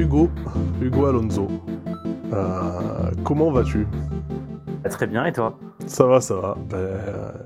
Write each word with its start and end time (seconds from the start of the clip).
Hugo, 0.00 0.30
Hugo 0.80 1.04
Alonso. 1.04 1.46
Euh, 2.32 3.10
comment 3.22 3.50
vas-tu? 3.50 3.86
Bah, 4.82 4.88
Très 4.88 5.06
bien, 5.06 5.26
et 5.26 5.32
toi? 5.32 5.58
Ça 5.86 6.06
va, 6.06 6.22
ça 6.22 6.36
va. 6.36 6.56
Ben, 6.70 6.98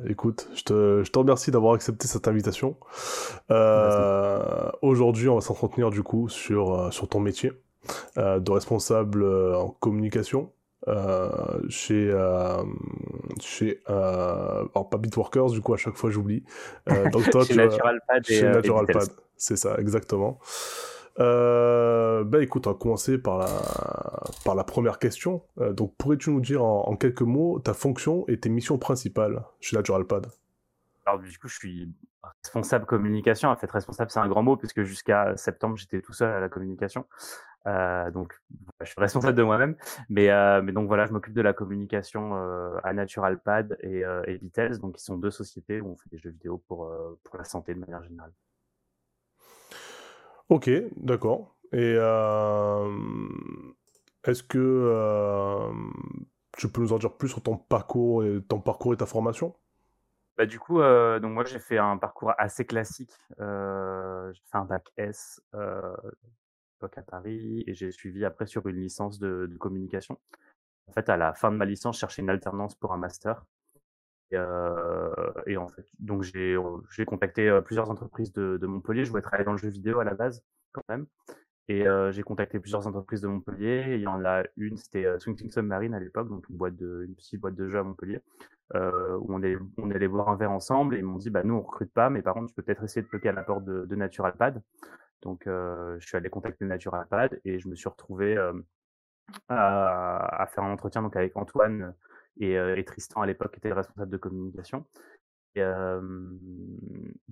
écoute, 0.09 0.49
je 0.55 0.63
te, 0.63 1.03
je 1.03 1.11
te, 1.11 1.19
remercie 1.19 1.51
d'avoir 1.51 1.75
accepté 1.75 2.07
cette 2.07 2.29
invitation. 2.29 2.77
Euh, 3.51 4.71
Aujourd'hui, 4.83 5.29
on 5.29 5.35
va 5.35 5.41
s'entretenir 5.41 5.91
du 5.91 6.05
coup 6.05 6.29
sur, 6.29 6.93
sur 6.93 7.09
ton 7.09 7.19
métier 7.19 7.51
de 8.17 8.51
responsable 8.53 9.25
en 9.57 9.71
communication. 9.71 10.53
chez 11.69 12.15
chez 13.41 13.81
alors 13.89 14.89
pas 14.89 14.99
Bitworkers 14.99 15.51
du 15.51 15.61
coup 15.61 15.75
à 15.75 15.77
chaque 15.77 15.97
fois 15.97 16.11
j'oublie 16.11 16.45
donc 17.11 17.29
toi 17.33 17.45
chez 17.45 17.57
Naturalpad 17.57 18.25
chez 18.25 18.43
Naturalpad 18.43 19.09
c'est 19.37 19.57
ça 19.57 19.77
exactement 19.79 20.39
euh, 21.21 22.25
bah 22.25 22.43
écoute, 22.43 22.67
on 22.67 22.73
va 22.73 22.77
commencer 22.77 23.19
par 23.19 23.39
la, 23.39 23.47
par 24.45 24.55
la 24.55 24.65
première 24.65 24.99
question. 24.99 25.43
Euh, 25.59 25.73
donc, 25.73 25.95
pourrais-tu 25.97 26.31
nous 26.31 26.41
dire 26.41 26.65
en, 26.65 26.97
quelques 26.97 27.23
mots 27.23 27.61
ta 27.61 27.75
fonction 27.75 28.25
et 28.29 28.39
tes 28.39 28.49
missions 28.49 28.79
principales? 28.79 29.45
Chez 29.61 29.77
Naturalpad 29.77 30.27
Alors, 31.07 31.21
du 31.21 31.39
coup, 31.39 31.49
je 31.49 31.57
suis 31.57 31.93
responsable 32.43 32.87
communication. 32.87 33.49
En 33.49 33.57
fait, 33.57 33.71
responsable, 33.71 34.11
c'est 34.11 34.21
un 34.21 34.29
grand 34.29 34.43
mot, 34.43 34.57
puisque 34.57 34.83
jusqu'à 34.83 35.37
septembre, 35.37 35.77
j'étais 35.77 36.01
tout 36.01 36.13
seul 36.13 36.31
à 36.31 36.41
la 36.41 36.49
communication. 36.49 37.07
Euh, 37.67 38.11
donc, 38.11 38.35
je 38.81 38.87
suis 38.87 39.01
responsable 39.01 39.37
de 39.37 39.43
moi-même. 39.43 39.77
Mais, 40.09 40.31
euh, 40.31 40.63
mais 40.63 40.73
donc, 40.73 40.89
voilà, 40.89 41.07
je 41.07 41.13
m'occupe 41.13 41.35
de 41.35 41.43
la 41.43 41.53
communication 41.53 42.35
à 42.83 42.93
Naturalpad 42.93 43.77
et, 43.81 44.03
et 44.27 44.39
Beatles, 44.39 44.79
donc, 44.79 44.97
qui 44.97 45.05
sont 45.05 45.17
deux 45.17 45.31
sociétés 45.31 45.81
où 45.81 45.93
on 45.93 45.97
fait 45.97 46.11
des 46.11 46.19
jeux 46.19 46.31
vidéo 46.31 46.59
pour, 46.67 46.91
pour 47.23 47.37
la 47.39 47.45
santé 47.45 47.73
de 47.73 47.79
manière 47.79 48.03
générale. 48.03 48.33
Ok, 50.49 50.71
d'accord. 50.97 51.57
Et 51.73 51.97
euh, 51.99 52.89
est-ce 54.25 54.43
que 54.43 54.59
euh, 54.59 55.73
tu 56.57 56.69
peux 56.69 56.81
nous 56.81 56.93
en 56.93 56.99
dire 56.99 57.17
plus 57.17 57.29
sur 57.29 57.43
ton 57.43 57.57
parcours 57.57 58.25
et 58.25 58.97
ta 58.97 59.07
formation? 59.07 59.55
Bah, 60.37 60.47
du 60.47 60.59
coup, 60.59 60.81
euh, 60.81 61.21
moi 61.21 61.45
j'ai 61.45 61.59
fait 61.59 61.79
un 61.79 61.97
parcours 61.97 62.33
assez 62.39 62.65
classique. 62.65 63.13
j'ai 63.39 64.43
fait 64.45 64.59
un 64.59 64.65
bac 64.65 64.87
S 64.97 65.41
à 65.53 67.03
Paris 67.03 67.65
et 67.67 67.75
j'ai 67.75 67.91
suivi 67.91 68.27
après 68.27 68.47
sur 68.47 68.67
une 68.67 68.77
licence 68.77 69.19
de, 69.19 69.47
de, 69.51 69.57
communication. 69.57 70.19
En 70.87 70.93
fait, 70.93 71.09
à 71.09 71.17
la 71.17 71.33
fin 71.33 71.51
de 71.51 71.57
ma 71.57 71.65
licence, 71.65 71.97
je 71.97 72.01
cherchais 72.01 72.21
une 72.21 72.29
alternance 72.29 72.75
pour 72.75 72.93
un 72.93 72.99
master. 72.99 73.43
Et, 74.35 75.53
et 75.53 75.57
en 75.57 75.69
fait, 75.69 75.87
donc 75.99 76.23
j'ai 76.23 76.57
contacté 77.07 77.61
plusieurs 77.65 77.91
entreprises 77.91 78.33
de, 78.33 78.67
Montpellier. 78.67 79.05
Je 79.05 79.11
voulais 79.11 79.23
travailler 79.23 79.45
dans 79.45 79.53
le 79.53 79.59
jeu 79.59 79.69
vidéo 79.69 80.01
à 80.01 80.05
la 80.05 80.15
base, 80.15 80.43
quand 80.73 80.83
même. 80.89 81.07
Et 81.69 81.85
j'ai 82.11 82.23
contacté 82.23 82.59
plusieurs 82.61 82.87
entreprises 82.87 83.21
de 83.21 83.29
Montpellier. 83.29 83.95
il 83.95 84.01
y 84.01 84.07
en 84.07 84.25
a 84.25 84.43
une, 84.57 84.77
c'était 84.77 85.07
Swing 85.19 85.37
Submarine 85.51 85.95
à 85.95 86.01
l'époque, 86.01 86.29
donc 86.29 86.49
une 86.49 86.57
boîte 86.57 86.77
de, 86.77 87.05
une 87.07 87.15
petite 87.15 87.41
boîte 87.41 87.55
de 87.55 87.69
jeux 87.69 87.79
à 87.79 87.83
Montpellier, 87.83 88.21
euh, 88.75 89.17
où 89.19 89.35
on 89.35 89.39
allait, 89.39 89.57
on 89.79 89.91
allait 89.91 90.09
boire 90.09 90.29
un 90.29 90.37
verre 90.37 90.53
ensemble. 90.53 90.95
Et 90.97 90.99
ils 90.99 91.05
m'ont 91.05 91.19
dit, 91.19 91.31
bah 91.31 91.43
nous 91.43 91.55
on 91.55 91.63
recrute 91.63 91.93
pas, 91.93 92.11
mais 92.11 92.23
par 92.23 92.35
contre 92.35 92.49
tu 92.49 92.55
peux 92.55 92.63
peut-être 92.63 92.85
essayer 92.85 93.03
de 93.03 93.09
toquer 93.09 93.31
à 93.31 93.33
la 93.33 93.43
porte 93.45 93.65
de, 93.65 93.87
de 93.87 93.97
Naturalpad. 93.97 94.63
Donc 95.23 95.45
je 95.47 95.99
suis 96.01 96.17
allé 96.17 96.29
contacter 96.29 96.65
Naturalpad 96.67 97.41
et 97.45 97.59
je 97.59 97.69
me 97.69 97.75
suis 97.75 97.89
retrouvé 97.89 98.37
à, 99.49 100.43
à, 100.43 100.47
faire 100.47 100.65
un 100.65 100.73
entretien 100.73 101.03
donc 101.03 101.17
avec 101.17 101.37
Antoine 101.37 101.95
et, 102.41 102.85
Tristan 102.85 103.23
à 103.23 103.27
l'époque 103.27 103.57
était 103.57 103.69
le 103.69 103.75
responsable 103.75 104.11
de 104.11 104.17
communication. 104.17 104.85
Et, 105.55 105.63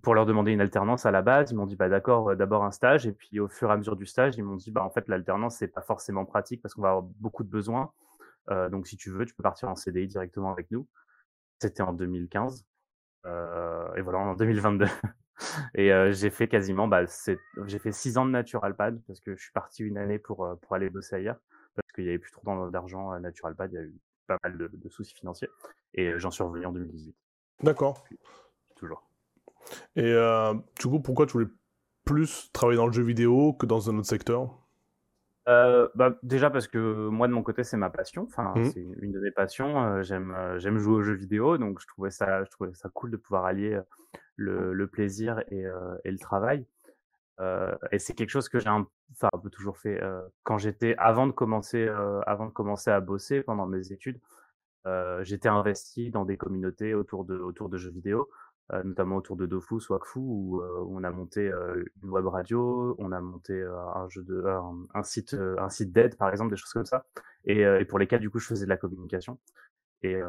pour 0.03 0.15
leur 0.15 0.27
demander 0.27 0.53
une 0.53 0.61
alternance 0.61 1.07
à 1.07 1.11
la 1.11 1.23
base, 1.23 1.51
ils 1.51 1.57
m'ont 1.57 1.67
dit 1.67 1.77
bah 1.77 1.89
d'accord, 1.89 2.37
d'abord 2.37 2.65
un 2.65 2.71
stage 2.71 3.07
et 3.07 3.13
puis 3.13 3.41
au 3.41 3.49
fur 3.49 3.71
et 3.71 3.73
à 3.73 3.77
mesure 3.77 3.97
du 3.97 4.07
stage, 4.07 4.37
ils 4.37 4.45
m'ont 4.45 4.57
dit 4.57 4.71
bah 4.71 4.85
en 4.85 4.91
fait 4.91 5.09
l'alternance 5.09 5.57
c'est 5.57 5.69
pas 5.69 5.83
forcément 5.83 6.25
pratique 6.25 6.63
parce 6.63 6.75
qu'on 6.75 6.83
va 6.83 6.91
avoir 6.91 7.03
beaucoup 7.03 7.45
de 7.45 7.51
besoins. 7.51 7.93
Euh, 8.51 8.69
donc 8.69 8.87
si 8.87 8.97
tu 8.97 9.11
veux, 9.11 9.25
tu 9.25 9.35
peux 9.35 9.43
partir 9.43 9.69
en 9.69 9.77
CDI 9.77 10.07
directement 10.07 10.53
avec 10.53 10.71
nous. 10.71 10.89
C'était 11.61 11.83
en 11.83 11.93
2015 11.93 12.65
euh, 13.27 13.95
et 13.95 14.03
voilà 14.03 14.19
en 14.19 14.35
2022. 14.35 14.87
et 15.75 16.13
j'ai 16.13 16.31
fait 16.31 16.49
quasiment 16.49 16.89
bah 16.89 17.05
j'ai 17.67 17.79
fait 17.79 17.93
six 17.93 18.19
ans 18.19 18.27
de 18.27 18.31
Naturalpad 18.31 19.01
parce 19.07 19.21
que 19.21 19.35
je 19.37 19.43
suis 19.43 19.53
parti 19.53 19.83
une 19.83 19.99
année 19.99 20.19
pour 20.19 20.57
pour 20.61 20.75
aller 20.75 20.91
bosser 20.91 21.17
ailleurs 21.17 21.39
parce 21.75 21.93
qu'il 21.93 22.05
y 22.05 22.09
avait 22.09 22.19
plus 22.19 22.33
trop 22.33 22.71
d'argent 22.71 23.11
à 23.11 23.21
Naturalpad, 23.21 23.73
il 23.73 23.75
y 23.75 23.79
a 23.79 23.83
eu 23.83 23.95
pas 24.39 24.49
mal 24.49 24.59
de, 24.59 24.89
soucis 24.89 25.15
financiers. 25.15 25.49
Et 25.95 26.19
j'en 26.19 26.31
suis 26.31 26.43
revenu 26.43 26.67
en 26.67 26.73
2018. 26.73 27.15
D'accord. 27.63 28.05
Toujours. 28.77 29.09
Et 29.97 30.13
euh, 30.13 30.55
du 30.81 30.89
coup, 30.89 31.01
pourquoi 31.01 31.27
tu 31.27 31.33
voulais 31.33 31.51
plus 32.05 32.51
travailler 32.53 32.77
dans 32.77 32.87
le 32.87 32.93
jeu 32.93 33.03
vidéo 33.03 33.53
que 33.53 33.67
dans 33.67 33.91
un 33.91 33.99
autre 33.99 34.09
secteur? 34.09 34.59
Euh, 35.49 35.89
bah, 35.95 36.19
déjà 36.23 36.51
parce 36.51 36.69
que 36.69 37.09
moi 37.09 37.27
de 37.27 37.33
mon 37.33 37.43
côté 37.43 37.65
c'est 37.65 37.77
ma 37.77 37.91
passion, 37.91 38.29
enfin 38.29 38.55
mmh. 38.55 38.65
c'est 38.67 38.87
une 39.01 39.11
de 39.11 39.19
mes 39.19 39.33
passions. 39.33 39.83
Euh, 39.83 40.03
j'aime 40.03 40.37
j'aime 40.59 40.79
jouer 40.79 40.95
aux 40.95 41.03
jeux 41.03 41.15
vidéo, 41.15 41.59
donc 41.59 41.81
je 41.81 41.87
trouvais 41.89 42.11
ça 42.11 42.45
je 42.45 42.51
trouvais 42.51 42.73
ça 42.75 42.89
cool 42.95 43.11
de 43.11 43.17
pouvoir 43.17 43.45
allier 43.45 43.81
le, 44.37 44.73
le 44.73 44.87
plaisir 44.87 45.43
et, 45.51 45.65
et, 46.05 46.11
le 46.11 46.19
travail. 46.19 46.65
Euh, 47.41 47.75
et 47.91 47.99
c'est 47.99 48.15
quelque 48.15 48.31
chose 48.31 48.49
que 48.49 48.59
j'ai 48.59 48.69
un, 48.69 48.87
enfin, 49.13 49.29
un 49.33 49.39
peu 49.39 49.51
toujours 49.51 49.79
fait 49.79 50.01
quand 50.43 50.59
j'étais 50.59 50.95
avant 50.99 51.27
de 51.27 51.33
commencer, 51.33 51.89
avant 52.27 52.47
de 52.47 52.53
commencer 52.53 52.91
à 52.91 53.01
bosser 53.01 53.43
pendant 53.43 53.67
mes 53.67 53.93
études. 53.93 54.21
j'étais 55.23 55.49
investi 55.49 56.11
dans 56.11 56.25
des 56.25 56.37
communautés 56.37 56.95
autour 56.95 57.25
de 57.25 57.37
autour 57.37 57.69
de 57.69 57.79
jeux 57.79 57.91
vidéo, 57.91 58.29
notamment 58.85 59.17
autour 59.17 59.37
de 59.37 59.47
Dofus 59.47 59.91
ou 59.91 59.95
Akfu, 59.95 60.19
où, 60.19 60.63
on 60.63 61.05
a 61.05 61.11
monté 61.11 61.51
une 62.03 62.11
web 62.11 62.27
radio, 62.27 62.95
on 62.99 63.13
a 63.13 63.21
monté 63.21 63.63
un 63.63 64.09
jeu 64.09 64.23
de 64.23 64.45
un, 64.95 65.03
site 65.03 65.35
un 65.35 65.69
site 65.71 65.93
d'aide 65.93 66.17
par 66.17 66.31
exemple, 66.31 66.51
des 66.51 66.57
choses 66.57 66.73
comme 66.73 66.87
ça, 66.87 67.05
et, 67.45 67.61
et, 67.63 67.85
pour 67.85 67.99
lesquels 67.99 68.21
du 68.21 68.31
coup 68.31 68.39
je 68.39 68.47
faisais 68.47 68.67
de 68.67 68.71
la 68.71 68.77
communication. 68.77 69.39
Et, 70.03 70.21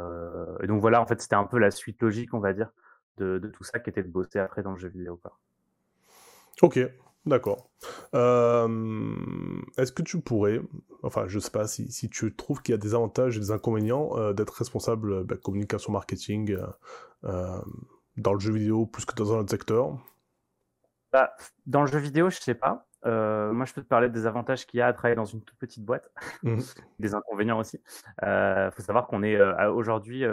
et 0.61 0.67
donc 0.67 0.81
voilà, 0.81 1.01
en 1.01 1.05
fait, 1.07 1.21
c'était 1.21 1.35
un 1.35 1.45
peu 1.45 1.57
la 1.59 1.71
suite 1.71 2.01
logique, 2.01 2.33
on 2.33 2.39
va 2.39 2.53
dire, 2.53 2.71
de, 3.17 3.39
de, 3.39 3.47
tout 3.49 3.63
ça 3.63 3.79
qui 3.79 3.89
était 3.89 4.03
de 4.03 4.09
bosser 4.09 4.39
après 4.39 4.63
dans 4.63 4.71
le 4.71 4.79
jeu 4.79 4.89
vidéo. 4.89 5.19
Ok, 6.61 6.79
d'accord. 7.25 7.69
Euh, 8.13 8.67
est-ce 9.77 9.91
que 9.91 10.03
tu 10.03 10.21
pourrais, 10.21 10.61
enfin 11.01 11.25
je 11.27 11.39
sais 11.39 11.51
pas 11.51 11.67
si, 11.67 11.91
si 11.91 12.09
tu 12.09 12.33
trouves 12.35 12.61
qu'il 12.61 12.73
y 12.73 12.75
a 12.75 12.79
des 12.79 12.93
avantages 12.93 13.37
et 13.37 13.39
des 13.39 13.51
inconvénients 13.51 14.17
euh, 14.17 14.33
d'être 14.33 14.51
responsable 14.51 15.11
euh, 15.11 15.23
bah, 15.23 15.35
communication 15.35 15.91
marketing 15.91 16.57
dans 18.15 18.33
le 18.33 18.39
jeu 18.39 18.53
vidéo 18.53 18.85
plus 18.85 19.05
que 19.05 19.15
dans 19.15 19.33
un 19.33 19.39
autre 19.39 19.49
secteur? 19.49 19.97
Bah, 21.11 21.35
Dans 21.65 21.81
le 21.81 21.87
jeu 21.87 21.99
vidéo, 21.99 22.29
je 22.29 22.39
sais 22.39 22.53
pas. 22.53 22.87
moi, 23.03 23.65
je 23.65 23.73
peux 23.73 23.81
te 23.81 23.87
parler 23.87 24.09
des 24.09 24.27
avantages 24.27 24.67
qu'il 24.67 24.77
y 24.77 24.81
a 24.81 24.87
à 24.87 24.93
travailler 24.93 25.15
dans 25.15 25.25
une 25.25 25.41
toute 25.41 25.57
petite 25.57 25.83
boîte, 25.83 26.11
mmh 26.43 26.59
des 26.99 27.15
inconvénients 27.15 27.59
aussi. 27.59 27.81
Il 28.21 28.69
faut 28.71 28.83
savoir 28.83 29.07
qu'on 29.07 29.23
est 29.23 29.41
aujourd'hui 29.67 30.23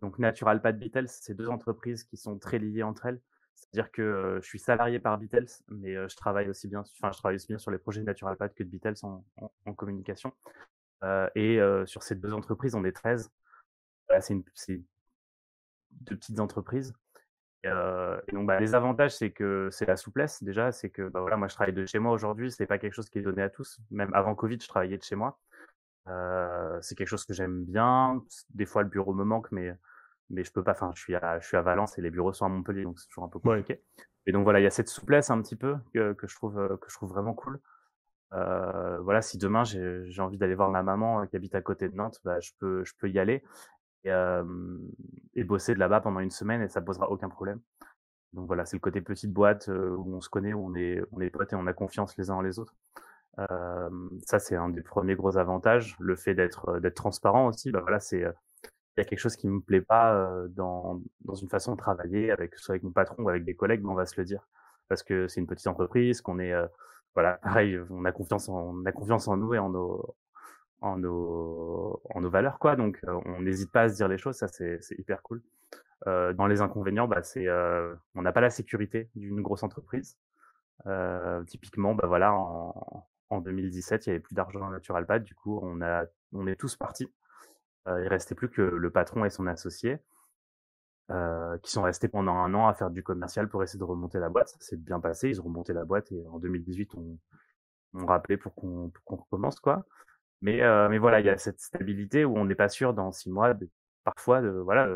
donc 0.00 0.18
Natural 0.18 0.62
Pad 0.62 0.78
Beatles, 0.78 1.08
c'est 1.08 1.34
deux 1.34 1.48
entreprises 1.48 2.04
qui 2.04 2.16
sont 2.16 2.38
très 2.38 2.58
liées 2.58 2.84
entre 2.84 3.06
elles. 3.06 3.20
C'est-à-dire 3.54 3.90
que 3.90 4.38
je 4.42 4.46
suis 4.46 4.58
salarié 4.58 4.98
par 4.98 5.18
Beatles, 5.18 5.62
mais 5.68 5.94
je 6.08 6.16
travaille 6.16 6.48
aussi 6.48 6.68
bien, 6.68 6.80
enfin 6.80 7.10
je 7.12 7.18
travaille 7.18 7.36
aussi 7.36 7.48
bien 7.48 7.58
sur 7.58 7.70
les 7.70 7.78
projets 7.78 8.00
de 8.00 8.06
Naturalpad 8.06 8.54
que 8.54 8.62
de 8.62 8.68
Beatles 8.68 8.94
en, 9.02 9.24
communication. 9.74 10.32
et 11.34 11.58
sur 11.86 12.02
ces 12.02 12.14
deux 12.14 12.32
entreprises, 12.32 12.74
on 12.74 12.84
est 12.84 12.92
13. 12.92 13.30
c'est 14.20 14.82
deux 15.90 16.16
petites 16.16 16.40
entreprises. 16.40 16.94
Donc 18.32 18.46
bah, 18.46 18.60
les 18.60 18.74
avantages, 18.74 19.16
c'est 19.16 19.30
que 19.30 19.68
c'est 19.70 19.86
la 19.86 19.96
souplesse 19.96 20.42
déjà, 20.42 20.72
c'est 20.72 20.90
que 20.90 21.08
bah, 21.08 21.20
voilà, 21.20 21.36
moi 21.36 21.48
je 21.48 21.54
travaille 21.54 21.74
de 21.74 21.86
chez 21.86 21.98
moi 21.98 22.12
aujourd'hui, 22.12 22.50
c'est 22.50 22.66
pas 22.66 22.78
quelque 22.78 22.92
chose 22.92 23.08
qui 23.08 23.18
est 23.18 23.22
donné 23.22 23.42
à 23.42 23.50
tous. 23.50 23.80
Même 23.90 24.12
avant 24.14 24.34
Covid, 24.34 24.58
je 24.60 24.68
travaillais 24.68 24.98
de 24.98 25.02
chez 25.02 25.16
moi. 25.16 25.38
c'est 26.82 26.94
quelque 26.94 27.08
chose 27.08 27.24
que 27.24 27.34
j'aime 27.34 27.64
bien. 27.64 28.22
Des 28.50 28.66
fois, 28.66 28.82
le 28.82 28.88
bureau 28.88 29.14
me 29.14 29.24
manque, 29.24 29.50
mais 29.52 29.74
mais 30.30 30.44
je 30.44 30.52
peux 30.52 30.62
pas. 30.62 30.72
Enfin, 30.72 30.92
je 30.94 31.00
suis 31.02 31.14
à, 31.14 31.38
je 31.40 31.46
suis 31.46 31.56
à 31.56 31.62
Valence 31.62 31.98
et 31.98 32.02
les 32.02 32.10
bureaux 32.10 32.32
sont 32.32 32.46
à 32.46 32.48
Montpellier, 32.48 32.84
donc 32.84 32.98
c'est 32.98 33.08
toujours 33.08 33.24
un 33.24 33.28
peu 33.28 33.38
compliqué. 33.38 33.82
Et 34.26 34.32
donc 34.32 34.44
voilà, 34.44 34.60
il 34.60 34.62
y 34.64 34.66
a 34.66 34.70
cette 34.70 34.88
souplesse 34.88 35.30
un 35.30 35.40
petit 35.42 35.56
peu 35.56 35.76
que, 35.92 36.12
que 36.14 36.26
je 36.26 36.34
trouve 36.34 36.78
que 36.80 36.90
je 36.90 36.94
trouve 36.94 37.10
vraiment 37.10 37.34
cool. 37.34 37.60
Euh, 38.32 38.98
voilà, 39.00 39.22
si 39.22 39.38
demain 39.38 39.62
j'ai 39.64 40.20
envie 40.20 40.38
d'aller 40.38 40.54
voir 40.56 40.70
ma 40.70 40.82
maman 40.82 41.22
euh, 41.22 41.26
qui 41.26 41.36
habite 41.36 41.54
à 41.54 41.62
côté 41.62 41.88
de 41.88 41.94
Nantes, 41.94 42.20
bah, 42.24 42.40
je 42.40 42.50
peux 42.58 42.84
je 42.84 42.92
peux 42.98 43.08
y 43.08 43.18
aller 43.18 43.44
et, 44.02 44.10
euh, 44.10 44.44
et 45.34 45.44
bosser 45.44 45.74
de 45.74 45.78
là-bas 45.78 46.00
pendant 46.00 46.20
une 46.20 46.30
semaine 46.30 46.60
et 46.62 46.68
ça 46.68 46.80
posera 46.80 47.10
aucun 47.10 47.28
problème. 47.28 47.60
Donc 48.32 48.46
voilà, 48.48 48.64
c'est 48.64 48.76
le 48.76 48.80
côté 48.80 49.00
petite 49.00 49.32
boîte 49.32 49.68
euh, 49.68 49.94
où 49.96 50.16
on 50.16 50.20
se 50.20 50.28
connaît, 50.28 50.52
où 50.52 50.66
on 50.66 50.74
est 50.74 51.00
on 51.12 51.20
est 51.20 51.30
potes 51.30 51.52
et 51.52 51.56
on 51.56 51.66
a 51.68 51.72
confiance 51.72 52.16
les 52.16 52.30
uns 52.30 52.34
en 52.34 52.40
les 52.40 52.58
autres. 52.58 52.74
Euh, 53.38 53.90
ça 54.26 54.38
c'est 54.40 54.56
un 54.56 54.68
des 54.68 54.82
premiers 54.82 55.14
gros 55.14 55.36
avantages. 55.36 55.96
Le 56.00 56.16
fait 56.16 56.34
d'être 56.34 56.80
d'être 56.80 56.96
transparent 56.96 57.46
aussi, 57.46 57.70
bah 57.70 57.80
voilà, 57.82 58.00
c'est 58.00 58.24
il 58.96 59.00
y 59.00 59.02
a 59.02 59.04
quelque 59.04 59.18
chose 59.18 59.36
qui 59.36 59.48
me 59.48 59.60
plaît 59.60 59.80
pas 59.80 60.28
dans, 60.50 61.00
dans 61.24 61.34
une 61.34 61.48
façon 61.48 61.72
de 61.72 61.78
travailler, 61.78 62.30
avec 62.30 62.56
soit 62.56 62.74
avec 62.74 62.82
mon 62.82 62.92
patron 62.92 63.22
ou 63.22 63.28
avec 63.28 63.44
des 63.44 63.54
collègues, 63.54 63.82
mais 63.82 63.90
on 63.90 63.94
va 63.94 64.06
se 64.06 64.20
le 64.20 64.24
dire 64.24 64.46
parce 64.88 65.02
que 65.02 65.28
c'est 65.28 65.40
une 65.40 65.46
petite 65.46 65.66
entreprise, 65.66 66.20
qu'on 66.20 66.38
est 66.38 66.52
voilà 67.14 67.34
pareil, 67.42 67.78
on 67.90 68.04
a 68.04 68.12
confiance 68.12 68.48
en, 68.48 68.54
on 68.54 68.84
a 68.84 68.92
confiance 68.92 69.28
en 69.28 69.36
nous 69.36 69.54
et 69.54 69.58
en 69.58 69.70
nos 69.70 70.14
en 70.80 70.96
nos 70.98 72.00
en 72.10 72.20
nos 72.20 72.30
valeurs 72.30 72.58
quoi, 72.58 72.76
donc 72.76 73.00
on 73.06 73.40
n'hésite 73.40 73.72
pas 73.72 73.82
à 73.82 73.88
se 73.88 73.96
dire 73.96 74.08
les 74.08 74.18
choses, 74.18 74.36
ça 74.36 74.48
c'est 74.48 74.80
hyper 74.98 75.22
cool. 75.22 75.42
Euh, 76.06 76.32
dans 76.34 76.46
les 76.46 76.60
inconvénients, 76.60 77.08
bah 77.08 77.22
c'est 77.22 77.48
on 78.14 78.22
n'a 78.22 78.32
pas 78.32 78.40
la 78.40 78.50
sécurité 78.50 79.08
d'une 79.16 79.42
grosse 79.42 79.62
entreprise. 79.62 80.18
typiquement, 81.46 81.94
bah 81.94 82.06
voilà 82.06 82.32
en, 82.34 83.06
en 83.30 83.40
2017, 83.40 84.06
il 84.06 84.10
n'y 84.10 84.14
avait 84.14 84.20
plus 84.20 84.34
d'argent 84.34 84.60
dans 84.60 84.70
NaturalPad. 84.70 85.22
Du 85.22 85.34
coup, 85.34 85.58
on, 85.62 85.80
a, 85.82 86.04
on 86.32 86.46
est 86.46 86.56
tous 86.56 86.76
partis. 86.76 87.08
Euh, 87.88 88.02
il 88.02 88.08
restait 88.08 88.34
plus 88.34 88.48
que 88.48 88.62
le 88.62 88.90
patron 88.90 89.24
et 89.24 89.30
son 89.30 89.46
associé, 89.46 89.98
euh, 91.10 91.58
qui 91.58 91.70
sont 91.70 91.82
restés 91.82 92.08
pendant 92.08 92.34
un 92.34 92.54
an 92.54 92.66
à 92.66 92.74
faire 92.74 92.90
du 92.90 93.02
commercial 93.02 93.48
pour 93.48 93.62
essayer 93.62 93.78
de 93.78 93.84
remonter 93.84 94.18
la 94.18 94.30
boîte. 94.30 94.48
Ça 94.48 94.58
s'est 94.60 94.76
bien 94.76 95.00
passé. 95.00 95.28
Ils 95.28 95.40
ont 95.40 95.44
remonté 95.44 95.72
la 95.72 95.84
boîte 95.84 96.10
et 96.12 96.26
en 96.28 96.38
2018, 96.38 96.94
on, 96.94 97.18
on 97.94 98.06
rappelé 98.06 98.36
pour 98.36 98.54
qu'on 98.54 98.90
recommence, 99.06 99.60
quoi. 99.60 99.84
Mais, 100.42 100.62
euh, 100.62 100.88
mais 100.88 100.98
voilà, 100.98 101.20
il 101.20 101.26
y 101.26 101.30
a 101.30 101.38
cette 101.38 101.60
stabilité 101.60 102.24
où 102.24 102.36
on 102.36 102.44
n'est 102.46 102.54
pas 102.54 102.68
sûr 102.68 102.94
dans 102.94 103.12
six 103.12 103.30
mois, 103.30 103.54
parfois, 104.04 104.42
de, 104.42 104.50
voilà, 104.50 104.88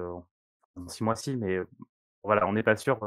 dans 0.77 0.89
six 0.89 1.05
mois, 1.05 1.17
si, 1.17 1.37
mais 1.37 1.61
voilà, 2.25 2.47
on 2.49 2.53
n'est 2.53 2.63
pas 2.63 2.77
sûr. 2.77 2.99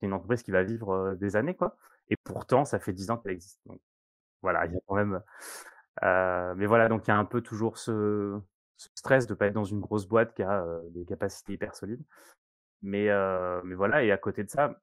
c'est 0.00 0.06
une 0.06 0.12
entreprise 0.14 0.42
qui 0.42 0.50
va 0.52 0.62
vivre 0.64 1.14
des 1.16 1.36
années, 1.36 1.56
quoi. 1.56 1.76
Et 2.10 2.16
pourtant, 2.16 2.64
ça 2.64 2.78
fait 2.80 2.92
dix 2.92 3.10
ans 3.10 3.18
qu'elle 3.18 3.32
existe. 3.32 3.60
Voilà, 4.42 4.66
il 4.66 4.74
y 4.74 4.76
a 4.76 4.80
quand 4.86 4.96
même. 4.96 5.22
Mais 6.02 6.66
voilà, 6.66 6.88
donc 6.88 7.06
il 7.06 7.10
y 7.10 7.14
a 7.14 7.18
un 7.18 7.24
peu 7.24 7.40
toujours 7.40 7.78
ce, 7.78 8.40
ce 8.76 8.88
stress 8.94 9.26
de 9.26 9.34
pas 9.34 9.46
être 9.46 9.54
dans 9.54 9.64
une 9.64 9.80
grosse 9.80 10.06
boîte 10.06 10.34
qui 10.34 10.42
a 10.42 10.66
des 10.90 11.04
capacités 11.04 11.54
hyper 11.54 11.74
solides. 11.74 12.02
Mais, 12.82 13.08
mais 13.64 13.74
voilà, 13.74 14.04
et 14.04 14.12
à 14.12 14.18
côté 14.18 14.44
de 14.44 14.50
ça, 14.50 14.80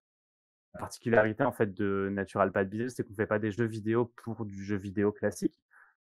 la 0.74 0.80
particularité 0.80 1.44
en 1.44 1.52
fait 1.52 1.74
de 1.74 2.10
Natural 2.12 2.52
Pad 2.52 2.70
Business, 2.70 2.96
c'est 2.96 3.04
qu'on 3.04 3.14
fait 3.14 3.28
pas 3.28 3.40
des 3.40 3.52
jeux 3.52 3.66
vidéo 3.66 4.12
pour 4.24 4.46
du 4.46 4.64
jeu 4.64 4.76
vidéo 4.76 5.12
classique, 5.12 5.60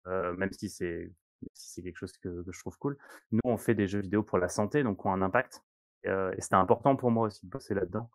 même 0.07 0.53
si 0.53 0.71
c'est 0.71 1.13
si 1.53 1.83
quelque 1.83 1.99
chose 1.99 2.17
que, 2.19 2.45
je 2.49 2.61
trouve 2.61 2.79
cool. 2.79 2.97
Nous, 3.31 3.41
on 3.45 3.57
fait 3.57 3.75
des 3.75 3.87
jeux 3.87 4.01
vidéo 4.01 4.23
pour 4.23 4.39
la 4.39 4.49
santé, 4.49 4.83
donc 4.83 5.05
ont 5.05 5.13
un 5.13 5.23
impact. 5.23 5.63
et 6.05 6.41
c'était 6.41 6.55
important 6.55 6.97
pour 6.97 7.11
moi 7.11 7.27
aussi 7.27 7.45
de 7.45 7.51
bosser 7.51 7.75
là-dedans. 7.75 8.11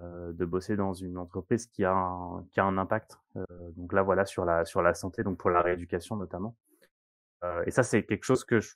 De 0.00 0.44
bosser 0.44 0.76
dans 0.76 0.92
une 0.92 1.18
entreprise 1.18 1.66
qui 1.66 1.84
a 1.84 1.92
un, 1.92 2.44
qui 2.52 2.60
a 2.60 2.64
un 2.64 2.78
impact. 2.78 3.18
Donc 3.76 3.92
là, 3.92 4.02
voilà, 4.02 4.24
sur 4.24 4.44
la, 4.44 4.64
sur 4.64 4.82
la 4.82 4.94
santé, 4.94 5.22
donc 5.24 5.38
pour 5.38 5.50
la 5.50 5.62
rééducation 5.62 6.16
notamment. 6.16 6.56
Et 7.66 7.70
ça, 7.70 7.82
c'est 7.82 8.04
quelque 8.04 8.24
chose 8.24 8.44
que 8.44 8.60
je, 8.60 8.74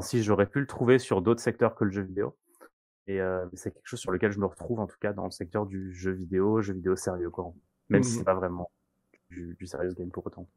si 0.00 0.22
j'aurais 0.22 0.46
pu 0.46 0.60
le 0.60 0.66
trouver 0.66 0.98
sur 0.98 1.22
d'autres 1.22 1.40
secteurs 1.40 1.74
que 1.74 1.84
le 1.84 1.90
jeu 1.90 2.02
vidéo. 2.02 2.36
Et 3.08 3.20
c'est 3.54 3.72
quelque 3.72 3.86
chose 3.86 4.00
sur 4.00 4.10
lequel 4.10 4.32
je 4.32 4.40
me 4.40 4.46
retrouve 4.46 4.80
en 4.80 4.86
tout 4.86 4.96
cas 5.00 5.12
dans 5.12 5.26
le 5.26 5.30
secteur 5.30 5.64
du 5.64 5.92
jeu 5.92 6.10
vidéo, 6.10 6.60
jeu 6.60 6.74
vidéo 6.74 6.96
sérieux, 6.96 7.30
quoi. 7.30 7.52
Même 7.88 8.02
si 8.02 8.14
mmh 8.14 8.18
c'est 8.18 8.24
pas 8.24 8.34
vraiment 8.34 8.68
du, 9.30 9.54
du 9.58 9.66
serious 9.66 9.94
game 9.94 10.10
pour 10.10 10.26
autant. 10.26 10.48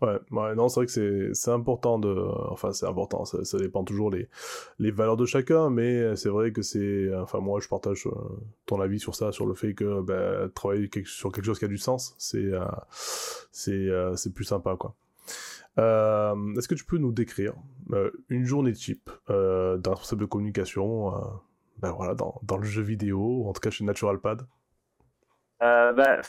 Ouais, 0.00 0.54
non, 0.54 0.68
c'est 0.68 0.80
vrai 0.80 0.86
que 0.86 1.32
c'est 1.32 1.50
important 1.50 1.98
de. 1.98 2.08
Enfin, 2.50 2.72
c'est 2.72 2.86
important, 2.86 3.24
ça, 3.24 3.44
ça, 3.44 3.58
dépend 3.58 3.84
toujours 3.84 4.10
les, 4.10 4.28
les 4.78 4.90
valeurs 4.90 5.16
de 5.16 5.26
chacun, 5.26 5.70
mais 5.70 6.16
c'est 6.16 6.28
vrai 6.28 6.52
que 6.52 6.62
c'est. 6.62 7.14
Enfin, 7.14 7.40
moi, 7.40 7.60
je 7.60 7.68
partage 7.68 8.06
euh, 8.06 8.10
ton 8.66 8.80
avis 8.80 8.98
sur 8.98 9.14
ça, 9.14 9.32
sur 9.32 9.46
le 9.46 9.54
fait 9.54 9.74
que 9.74 10.02
ben, 10.02 10.50
travailler 10.54 10.90
sur 11.04 11.32
quelque 11.32 11.44
chose 11.44 11.58
qui 11.58 11.64
a 11.64 11.68
du 11.68 11.78
sens, 11.78 12.14
c'est 12.18 12.38
euh, 12.38 12.64
euh, 13.68 14.16
c'est 14.16 14.32
plus 14.32 14.44
sympa, 14.44 14.76
quoi. 14.76 14.94
Est-ce 15.76 16.68
que 16.68 16.74
tu 16.74 16.84
peux 16.84 16.98
nous 16.98 17.12
décrire 17.12 17.54
une 18.28 18.44
journée 18.44 18.72
type 18.72 19.10
d'un 19.28 19.80
responsable 19.84 20.22
de 20.22 20.26
communication 20.26 21.12
ben, 21.78 21.90
voilà, 21.90 22.14
dans, 22.14 22.40
dans, 22.44 22.56
le 22.56 22.64
jeu 22.64 22.82
vidéo, 22.82 23.48
en 23.48 23.52
tout 23.52 23.60
cas 23.60 23.70
chez 23.70 23.84
NaturalPad 23.84 24.46
bah, 25.60 26.20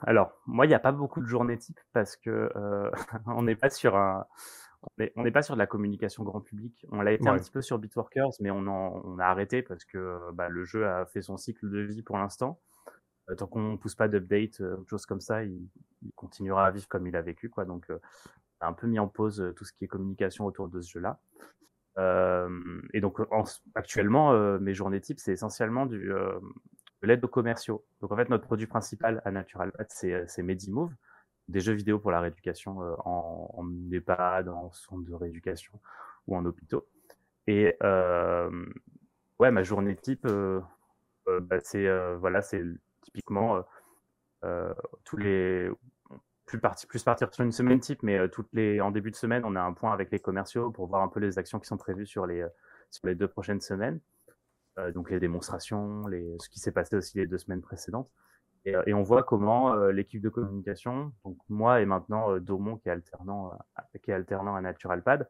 alors, 0.00 0.32
moi, 0.46 0.66
il 0.66 0.68
n'y 0.68 0.74
a 0.74 0.78
pas 0.78 0.92
beaucoup 0.92 1.20
de 1.20 1.26
journées 1.26 1.58
type 1.58 1.80
parce 1.92 2.16
que 2.16 2.50
euh, 2.54 2.90
on 3.26 3.42
n'est 3.42 3.56
pas 3.56 3.70
sur 3.70 3.96
un, 3.96 4.26
on 5.16 5.22
n'est 5.24 5.30
pas 5.30 5.42
sur 5.42 5.54
de 5.54 5.58
la 5.58 5.66
communication 5.66 6.22
grand 6.22 6.40
public. 6.40 6.86
On 6.90 7.00
l'a 7.00 7.12
été 7.12 7.28
un 7.28 7.36
petit 7.36 7.50
peu 7.50 7.62
sur 7.62 7.78
Bitworkers, 7.78 8.30
mais 8.40 8.50
on, 8.50 8.66
on 8.66 9.18
a 9.18 9.24
arrêté 9.24 9.62
parce 9.62 9.84
que 9.84 10.18
bah, 10.32 10.48
le 10.48 10.64
jeu 10.64 10.86
a 10.86 11.06
fait 11.06 11.22
son 11.22 11.36
cycle 11.36 11.68
de 11.68 11.80
vie 11.80 12.02
pour 12.02 12.18
l'instant. 12.18 12.60
Euh, 13.30 13.34
tant 13.34 13.46
qu'on 13.46 13.72
ne 13.72 13.76
pousse 13.76 13.94
pas 13.94 14.08
d'update, 14.08 14.60
euh, 14.60 14.76
chose 14.88 15.06
comme 15.06 15.20
ça, 15.20 15.44
il, 15.44 15.68
continuera 16.14 16.66
à 16.66 16.70
vivre 16.70 16.88
comme 16.88 17.06
il 17.06 17.16
a 17.16 17.22
vécu, 17.22 17.50
quoi. 17.50 17.64
Donc, 17.64 17.90
euh, 17.90 17.98
on 17.98 18.47
un 18.60 18.72
peu 18.72 18.86
mis 18.86 18.98
en 18.98 19.08
pause 19.08 19.52
tout 19.56 19.64
ce 19.64 19.72
qui 19.72 19.84
est 19.84 19.88
communication 19.88 20.46
autour 20.46 20.68
de 20.68 20.80
ce 20.80 20.92
jeu-là. 20.92 21.20
et 22.94 23.00
donc, 23.00 23.18
actuellement, 23.74 24.58
mes 24.58 24.74
journées 24.74 25.00
type, 25.00 25.18
c'est 25.18 25.32
essentiellement 25.32 25.86
du, 25.86 26.12
l'aide 27.02 27.24
aux 27.24 27.28
commerciaux. 27.28 27.84
Donc 28.00 28.12
en 28.12 28.16
fait, 28.16 28.28
notre 28.28 28.44
produit 28.44 28.66
principal 28.66 29.22
à 29.24 29.30
NaturalPad, 29.30 29.86
c'est, 29.90 30.12
euh, 30.12 30.24
c'est 30.26 30.42
Medimove, 30.42 30.92
des 31.48 31.60
jeux 31.60 31.72
vidéo 31.72 31.98
pour 31.98 32.10
la 32.10 32.20
rééducation 32.20 32.82
euh, 32.82 32.94
en, 33.04 33.50
en 33.56 33.92
EHPAD, 33.92 34.48
en 34.48 34.70
centre 34.72 35.04
de 35.04 35.14
rééducation 35.14 35.80
ou 36.26 36.36
en 36.36 36.44
hôpitaux. 36.44 36.86
Et 37.46 37.76
euh, 37.82 38.66
ouais, 39.38 39.50
ma 39.50 39.62
journée 39.62 39.96
type, 39.96 40.26
euh, 40.26 40.60
euh 41.28 41.40
bah, 41.40 41.58
c'est 41.60 41.88
voilà, 42.16 42.42
c'est 42.42 42.62
typiquement 43.02 43.64
tous 45.04 45.16
les 45.16 45.70
plus 46.48 47.04
partir 47.04 47.32
sur 47.32 47.44
une 47.44 47.52
semaine 47.52 47.80
type, 47.80 48.02
mais 48.02 48.18
les 48.52 48.80
en 48.80 48.90
début 48.90 49.10
de 49.10 49.16
semaine, 49.16 49.42
on 49.44 49.54
a 49.54 49.60
un 49.60 49.72
point 49.72 49.92
avec 49.92 50.10
les 50.10 50.18
commerciaux 50.18 50.70
pour 50.70 50.86
voir 50.86 51.02
un 51.02 51.08
peu 51.08 51.20
les 51.20 51.38
actions 51.38 51.60
qui 51.60 51.66
sont 51.66 51.76
prévues 51.76 52.06
sur 52.06 52.26
les 52.26 52.44
les 53.04 53.14
deux 53.14 53.28
prochaines 53.28 53.60
semaines. 53.60 54.00
Euh, 54.78 54.92
donc 54.92 55.10
les 55.10 55.20
démonstrations, 55.20 56.04
ce 56.40 56.48
qui 56.48 56.60
s'est 56.60 56.72
passé 56.72 56.96
aussi 56.96 57.18
les 57.18 57.26
deux 57.26 57.38
semaines 57.38 57.62
précédentes. 57.62 58.08
Et, 58.64 58.74
euh, 58.74 58.82
on 58.94 59.02
voit 59.02 59.22
comment 59.22 59.74
euh, 59.74 59.92
l'équipe 59.92 60.20
de 60.20 60.28
communication, 60.28 61.12
donc 61.24 61.38
moi 61.48 61.80
et 61.80 61.86
maintenant 61.86 62.38
Daumont 62.38 62.76
qui 62.76 62.88
est 62.88 62.92
alternant, 62.92 63.58
qui 64.02 64.10
est 64.10 64.14
alternant 64.14 64.54
à 64.54 64.60
NaturalPad, 64.60 65.28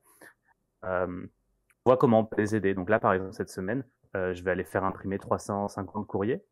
voit 1.85 1.97
comment 1.97 2.21
on 2.21 2.25
peut 2.25 2.41
les 2.41 2.57
aider. 2.57 2.75
Donc 2.75 2.91
là, 2.91 2.99
par 2.99 3.13
exemple, 3.13 3.33
cette 3.33 3.51
semaine, 3.51 3.85
je 4.15 4.43
vais 4.43 4.51
aller 4.51 4.65
faire 4.65 4.85
imprimer 4.85 5.19
350 5.19 6.07
courriers 6.07 6.45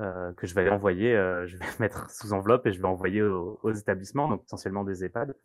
euh, 0.00 0.32
que 0.32 0.46
je 0.46 0.54
vais 0.54 0.70
envoyer, 0.70 1.14
euh, 1.14 1.46
je 1.46 1.58
vais 1.58 1.66
mettre 1.80 2.10
sous 2.10 2.32
enveloppe 2.32 2.66
et 2.66 2.72
je 2.72 2.80
vais 2.80 2.88
envoyer 2.88 3.22
aux, 3.22 3.72
établissements, 3.72 4.28
donc 4.28 4.42
essentiellement 4.44 4.82
des 4.82 5.04
EHPAD, 5.04 5.36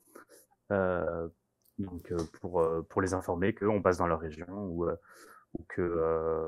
euh, 0.72 1.28
donc 1.78 2.14
pour 2.40 2.66
pour 2.88 3.02
les 3.02 3.14
informer 3.14 3.54
qu'on 3.54 3.82
passe 3.82 3.98
dans 3.98 4.08
leur 4.08 4.22
région 4.22 4.48
ou 4.50 4.88
que 5.68 6.48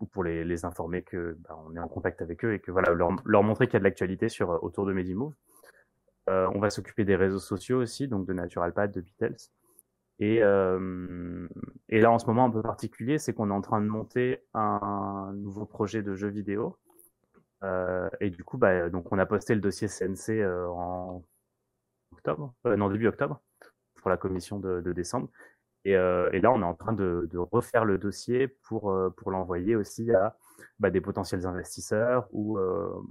ou 0.00 0.06
pour 0.06 0.24
les, 0.24 0.44
les 0.44 0.64
informer 0.64 1.02
que 1.02 1.36
bah, 1.40 1.58
on 1.66 1.76
est 1.76 1.78
en 1.78 1.88
contact 1.88 2.22
avec 2.22 2.42
eux 2.44 2.54
et 2.54 2.58
que 2.58 2.70
voilà 2.70 2.92
leur, 2.92 3.10
leur 3.24 3.42
montrer 3.42 3.66
qu'il 3.66 3.74
y 3.74 3.76
a 3.76 3.80
de 3.80 3.84
l'actualité 3.84 4.28
sur 4.30 4.62
autour 4.64 4.86
de 4.86 4.92
Medimove. 4.92 5.34
On 6.28 6.58
va 6.58 6.70
s'occuper 6.70 7.04
des 7.04 7.16
réseaux 7.16 7.38
sociaux 7.38 7.82
aussi, 7.82 8.08
donc 8.08 8.26
de 8.26 8.32
NaturalPad, 8.32 8.92
de 8.92 9.00
Beatles. 9.00 9.36
Et, 10.20 10.36
et 10.36 12.00
là, 12.00 12.10
en 12.10 12.18
ce 12.18 12.26
moment 12.26 12.46
un 12.46 12.50
peu 12.50 12.62
particulier, 12.62 13.18
c'est 13.18 13.34
qu'on 13.34 13.50
est 13.50 13.54
en 13.54 13.60
train 13.60 13.80
de 13.80 13.88
monter 13.88 14.42
un 14.54 15.32
nouveau 15.34 15.66
projet 15.66 16.02
de 16.02 16.14
jeu 16.14 16.28
vidéo. 16.28 16.78
Euh, 17.64 18.08
et 18.20 18.30
du 18.30 18.44
coup, 18.44 18.58
bah, 18.58 18.88
donc 18.90 19.12
on 19.12 19.18
a 19.18 19.26
posté 19.26 19.54
le 19.54 19.60
dossier 19.60 19.88
CNC 19.88 20.40
euh, 20.40 20.66
en 20.68 21.24
octobre, 22.12 22.54
euh, 22.66 22.76
non 22.76 22.90
début 22.90 23.06
octobre, 23.06 23.40
pour 23.96 24.10
la 24.10 24.16
commission 24.16 24.58
de, 24.58 24.92
décembre. 24.92 25.28
Et, 25.84 25.94
là, 25.94 26.52
on 26.52 26.62
est 26.62 26.64
en 26.64 26.74
train 26.74 26.92
de, 26.92 27.28
refaire 27.34 27.84
le 27.84 27.98
dossier 27.98 28.48
pour, 28.48 28.94
pour 29.16 29.30
l'envoyer 29.32 29.74
aussi 29.74 30.12
à 30.12 30.36
bah, 30.78 30.90
des 30.90 31.00
potentiels 31.00 31.44
investisseurs 31.46 32.28
ou 32.32 32.58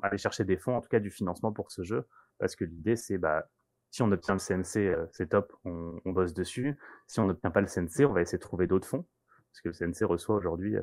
aller 0.01 0.17
chercher 0.17 0.45
des 0.45 0.57
fonds, 0.57 0.77
en 0.77 0.81
tout 0.81 0.89
cas 0.89 0.99
du 0.99 1.11
financement 1.11 1.51
pour 1.51 1.71
ce 1.71 1.83
jeu. 1.83 2.07
Parce 2.39 2.55
que 2.55 2.63
l'idée, 2.63 2.95
c'est 2.95 3.17
bah, 3.17 3.49
si 3.91 4.01
on 4.01 4.11
obtient 4.11 4.35
le 4.35 4.39
CNC, 4.39 4.95
c'est 5.11 5.29
top, 5.29 5.53
on, 5.65 5.99
bosse 6.05 6.33
dessus. 6.33 6.77
Si 7.07 7.19
on 7.19 7.27
n'obtient 7.27 7.51
pas 7.51 7.61
le 7.61 7.67
CNC, 7.67 8.05
on 8.05 8.13
va 8.13 8.21
essayer 8.21 8.37
de 8.37 8.43
trouver 8.43 8.67
d'autres 8.67 8.87
fonds. 8.87 9.05
Parce 9.51 9.61
que 9.61 9.67
le 9.67 9.73
CNC 9.73 10.07
reçoit 10.07 10.35
aujourd'hui, 10.35 10.77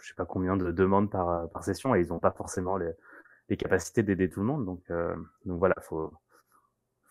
je 0.00 0.08
sais 0.08 0.14
pas 0.14 0.24
combien 0.24 0.56
de 0.56 0.70
demandes 0.70 1.10
par, 1.10 1.50
par 1.50 1.62
session 1.62 1.94
et 1.94 2.00
ils 2.00 2.08
n'ont 2.08 2.20
pas 2.20 2.30
forcément 2.30 2.78
les, 2.78 2.90
les 3.48 3.56
capacités 3.56 4.02
d'aider 4.02 4.28
tout 4.30 4.40
le 4.40 4.46
monde. 4.46 4.64
Donc, 4.64 4.82
donc 5.44 5.58
voilà, 5.58 5.74
faut, 5.82 6.12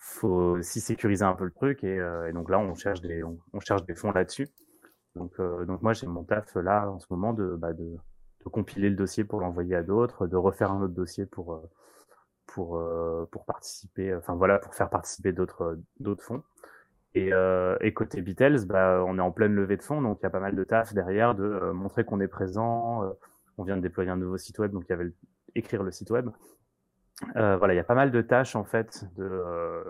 faut 0.04 0.58
aussi 0.58 0.82
sécuriser 0.82 1.24
un 1.24 1.34
peu 1.34 1.46
le 1.46 1.52
truc 1.52 1.84
et, 1.84 1.98
euh, 1.98 2.28
et 2.30 2.34
donc 2.34 2.50
là 2.50 2.60
on 2.60 2.76
cherche 2.76 3.00
des 3.00 3.24
on, 3.24 3.40
cherche 3.62 3.86
des 3.86 3.96
fonds 3.96 4.12
là-dessus. 4.12 4.50
Donc 5.16 5.32
euh, 5.40 5.66
donc 5.66 5.82
moi 5.82 5.94
j'ai 5.94 6.08
mon 6.08 6.24
taf 6.26 6.56
là 6.56 6.90
en 6.90 7.00
ce 7.00 7.08
moment 7.10 7.34
de 7.34 7.56
bah, 7.56 7.72
de, 7.72 7.86
de 8.44 8.50
compiler 8.50 8.90
le 8.90 8.98
dossier 8.98 9.24
pour 9.24 9.40
l'envoyer 9.40 9.76
à 9.76 9.84
d'autres, 9.84 10.28
de 10.28 10.36
refaire 10.36 10.72
un 10.72 10.82
autre 10.82 10.94
dossier 10.94 11.26
pour 11.26 11.54
euh, 11.54 11.62
pour 12.48 12.78
euh, 12.78 13.26
pour 13.32 13.46
participer, 13.46 14.14
enfin 14.14 14.36
voilà 14.36 14.60
pour 14.60 14.76
faire 14.76 14.90
participer 14.90 15.32
d'autres 15.32 15.80
d'autres 16.00 16.24
fonds. 16.24 16.44
Et, 17.16 17.32
et 17.82 17.94
côté 17.94 18.24
Beatles, 18.24 18.66
bah, 18.66 19.04
on 19.06 19.20
est 19.20 19.22
en 19.22 19.32
pleine 19.32 19.54
levée 19.54 19.78
de 19.78 19.84
fonds, 19.84 20.02
donc 20.02 20.18
il 20.20 20.24
y 20.24 20.26
a 20.26 20.32
pas 20.32 20.40
mal 20.40 20.56
de 20.56 20.64
taf 20.64 20.96
derrière 20.96 21.36
de 21.36 21.72
montrer 21.72 22.06
qu'on 22.06 22.20
est 22.20 22.28
présent. 22.28 23.04
on 23.60 23.64
vient 23.64 23.78
de 23.78 23.82
déployer 23.84 24.10
un 24.10 24.18
nouveau 24.18 24.38
site 24.38 24.58
web, 24.58 24.72
donc 24.72 24.86
il 24.88 24.90
y 24.90 24.94
avait 24.94 25.04
le, 25.04 25.14
écrire 25.56 25.84
le 25.84 25.92
site 25.92 26.12
web. 26.12 26.30
Euh, 27.36 27.58
voilà, 27.58 27.74
il 27.74 27.78
y 27.78 27.80
a 27.80 27.84
pas 27.84 27.96
mal 27.96 28.12
de 28.12 28.22
tâches 28.22 28.56
en 28.56 28.64
fait 28.64 29.06
de, 29.16 29.24
euh, 29.24 29.84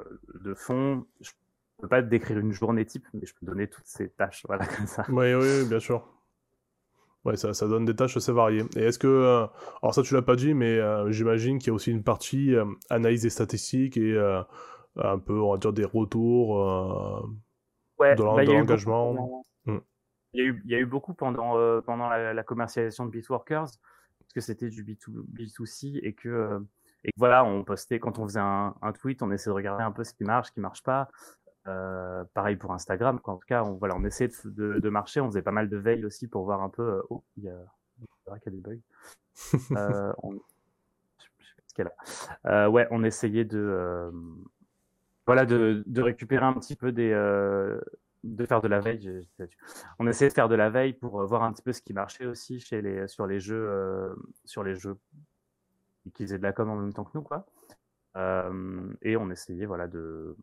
de 0.43 0.53
fond. 0.53 1.05
Je 1.21 1.31
peux 1.79 1.87
pas 1.87 2.01
décrire 2.01 2.37
une 2.37 2.51
journée 2.51 2.85
type, 2.85 3.05
mais 3.13 3.25
je 3.25 3.33
peux 3.33 3.45
donner 3.45 3.67
toutes 3.67 3.87
ces 3.87 4.09
tâches, 4.09 4.43
voilà 4.47 4.65
comme 4.65 4.87
ça. 4.87 5.05
Oui, 5.09 5.33
oui, 5.33 5.65
bien 5.67 5.79
sûr. 5.79 6.07
Ouais, 7.25 7.37
ça, 7.37 7.53
ça 7.53 7.67
donne 7.67 7.85
des 7.85 7.95
tâches 7.95 8.17
assez 8.17 8.33
variées. 8.33 8.65
Et 8.75 8.81
est-ce 8.81 8.99
que, 8.99 9.07
euh, 9.07 9.47
alors 9.81 9.93
ça 9.93 10.03
tu 10.03 10.13
l'as 10.13 10.21
pas 10.21 10.35
dit, 10.35 10.53
mais 10.53 10.77
euh, 10.77 11.09
j'imagine 11.11 11.57
qu'il 11.57 11.67
y 11.67 11.71
a 11.71 11.73
aussi 11.73 11.91
une 11.91 12.03
partie 12.03 12.53
euh, 12.53 12.65
analyse 12.89 13.21
des 13.21 13.29
statistiques 13.29 13.95
et 13.97 14.17
un 14.97 15.19
peu, 15.19 15.39
on 15.39 15.51
va 15.51 15.57
dire, 15.57 15.73
des 15.73 15.85
retours 15.85 16.51
ouais, 17.99 18.15
de 18.15 18.21
bah, 18.21 18.43
l'engagement. 18.43 19.45
Hmm. 19.65 19.77
Il, 20.33 20.43
y 20.43 20.43
a 20.43 20.49
eu, 20.49 20.61
il 20.65 20.71
y 20.71 20.75
a 20.75 20.79
eu 20.79 20.85
beaucoup 20.85 21.13
pendant, 21.13 21.81
pendant 21.81 22.09
la, 22.09 22.33
la, 22.33 22.43
commercialisation 22.43 23.05
de 23.05 23.11
Bitworkers, 23.11 23.69
parce 24.33 24.47
que 24.47 24.53
c'était 24.53 24.69
du 24.69 24.83
B2, 24.83 25.23
B2C 25.33 25.99
et 26.03 26.13
que 26.13 26.59
et 27.05 27.11
voilà, 27.17 27.43
on 27.43 27.63
postait 27.63 27.99
quand 27.99 28.17
on 28.17 28.23
faisait 28.23 28.39
un, 28.39 28.73
tweet, 28.97 29.21
on 29.21 29.31
essayait 29.31 29.51
de 29.51 29.55
regarder 29.55 29.83
un 29.83 29.91
peu 29.91 30.05
ce 30.05 30.13
qui 30.13 30.23
marche, 30.23 30.47
ce 30.47 30.51
qui 30.53 30.61
marche 30.61 30.83
pas. 30.83 31.09
pareil 32.33 32.55
pour 32.55 32.71
Instagram, 32.71 33.19
en 33.25 33.35
tout 33.35 33.45
cas, 33.45 33.63
on, 33.63 33.73
voilà, 33.73 33.95
on 33.97 34.03
essayait 34.05 34.31
de, 34.45 34.79
de, 34.79 34.89
marcher, 34.89 35.19
on 35.19 35.27
faisait 35.27 35.41
pas 35.41 35.51
mal 35.51 35.69
de 35.69 35.77
veille 35.77 36.05
aussi 36.05 36.27
pour 36.27 36.45
voir 36.45 36.61
un 36.61 36.69
peu. 36.69 37.01
oh, 37.09 37.23
il 37.37 37.43
y 37.43 37.49
a, 37.49 38.39
qu'il 38.39 38.53
y 38.53 38.55
a 38.55 38.61
des 38.61 38.61
bugs. 38.61 40.13
on, 40.23 40.39
euh, 42.45 42.67
ouais, 42.67 42.87
on 42.91 43.03
essayait 43.03 43.45
de, 43.45 43.57
euh, 43.57 44.11
voilà, 45.25 45.45
de, 45.45 45.83
de, 45.85 46.01
récupérer 46.01 46.45
un 46.45 46.53
petit 46.53 46.75
peu 46.75 46.91
des, 46.91 47.11
euh, 47.11 47.79
de 48.23 48.45
faire 48.45 48.61
de 48.61 48.67
la 48.67 48.79
veille. 48.79 49.27
On 49.99 50.07
essayait 50.07 50.29
de 50.29 50.33
faire 50.33 50.49
de 50.49 50.55
la 50.55 50.69
veille 50.69 50.93
pour 50.93 51.23
voir 51.25 51.43
un 51.43 51.51
petit 51.51 51.63
peu 51.63 51.73
ce 51.73 51.81
qui 51.81 51.93
marchait 51.93 52.25
aussi 52.25 52.59
chez 52.59 52.81
les, 52.81 53.07
sur 53.07 53.27
les 53.27 53.39
jeux, 53.39 54.15
sur 54.45 54.63
les 54.63 54.75
jeux 54.75 54.97
qui 56.13 56.23
faisaient 56.23 56.37
de 56.37 56.43
la 56.43 56.53
com 56.53 56.69
en 56.69 56.75
même 56.75 56.93
temps 56.93 57.03
que 57.03 57.17
nous, 57.17 57.23
quoi. 57.23 57.45
et 59.01 59.17
on 59.17 59.29
essayait, 59.29 59.65
voilà, 59.65 59.87
de 59.87 60.35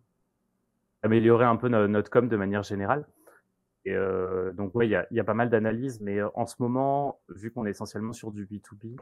améliorer 1.03 1.47
un 1.47 1.57
peu 1.57 1.69
notre 1.69 2.11
com 2.11 2.29
de 2.29 2.37
manière 2.37 2.63
générale. 2.63 3.07
Donc, 3.87 4.75
ouais, 4.75 4.87
il 4.87 4.91
y 4.91 4.97
a, 4.97 5.07
y 5.11 5.21
a, 5.21 5.25
pas 5.25 5.35
mal 5.35 5.49
d'analyses, 5.49 6.01
mais 6.01 6.21
en 6.23 6.47
ce 6.47 6.57
moment, 6.59 7.21
vu 7.29 7.51
qu'on 7.51 7.65
est 7.67 7.71
essentiellement 7.71 8.13
sur 8.13 8.31
du 8.31 8.47
B2B, 8.47 8.97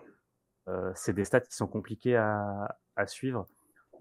euh, 0.69 0.93
c'est 0.95 1.15
des 1.15 1.25
stats 1.25 1.41
qui 1.41 1.57
sont 1.57 1.67
compliqués 1.67 2.17
à, 2.17 2.69
suivre. 3.07 3.47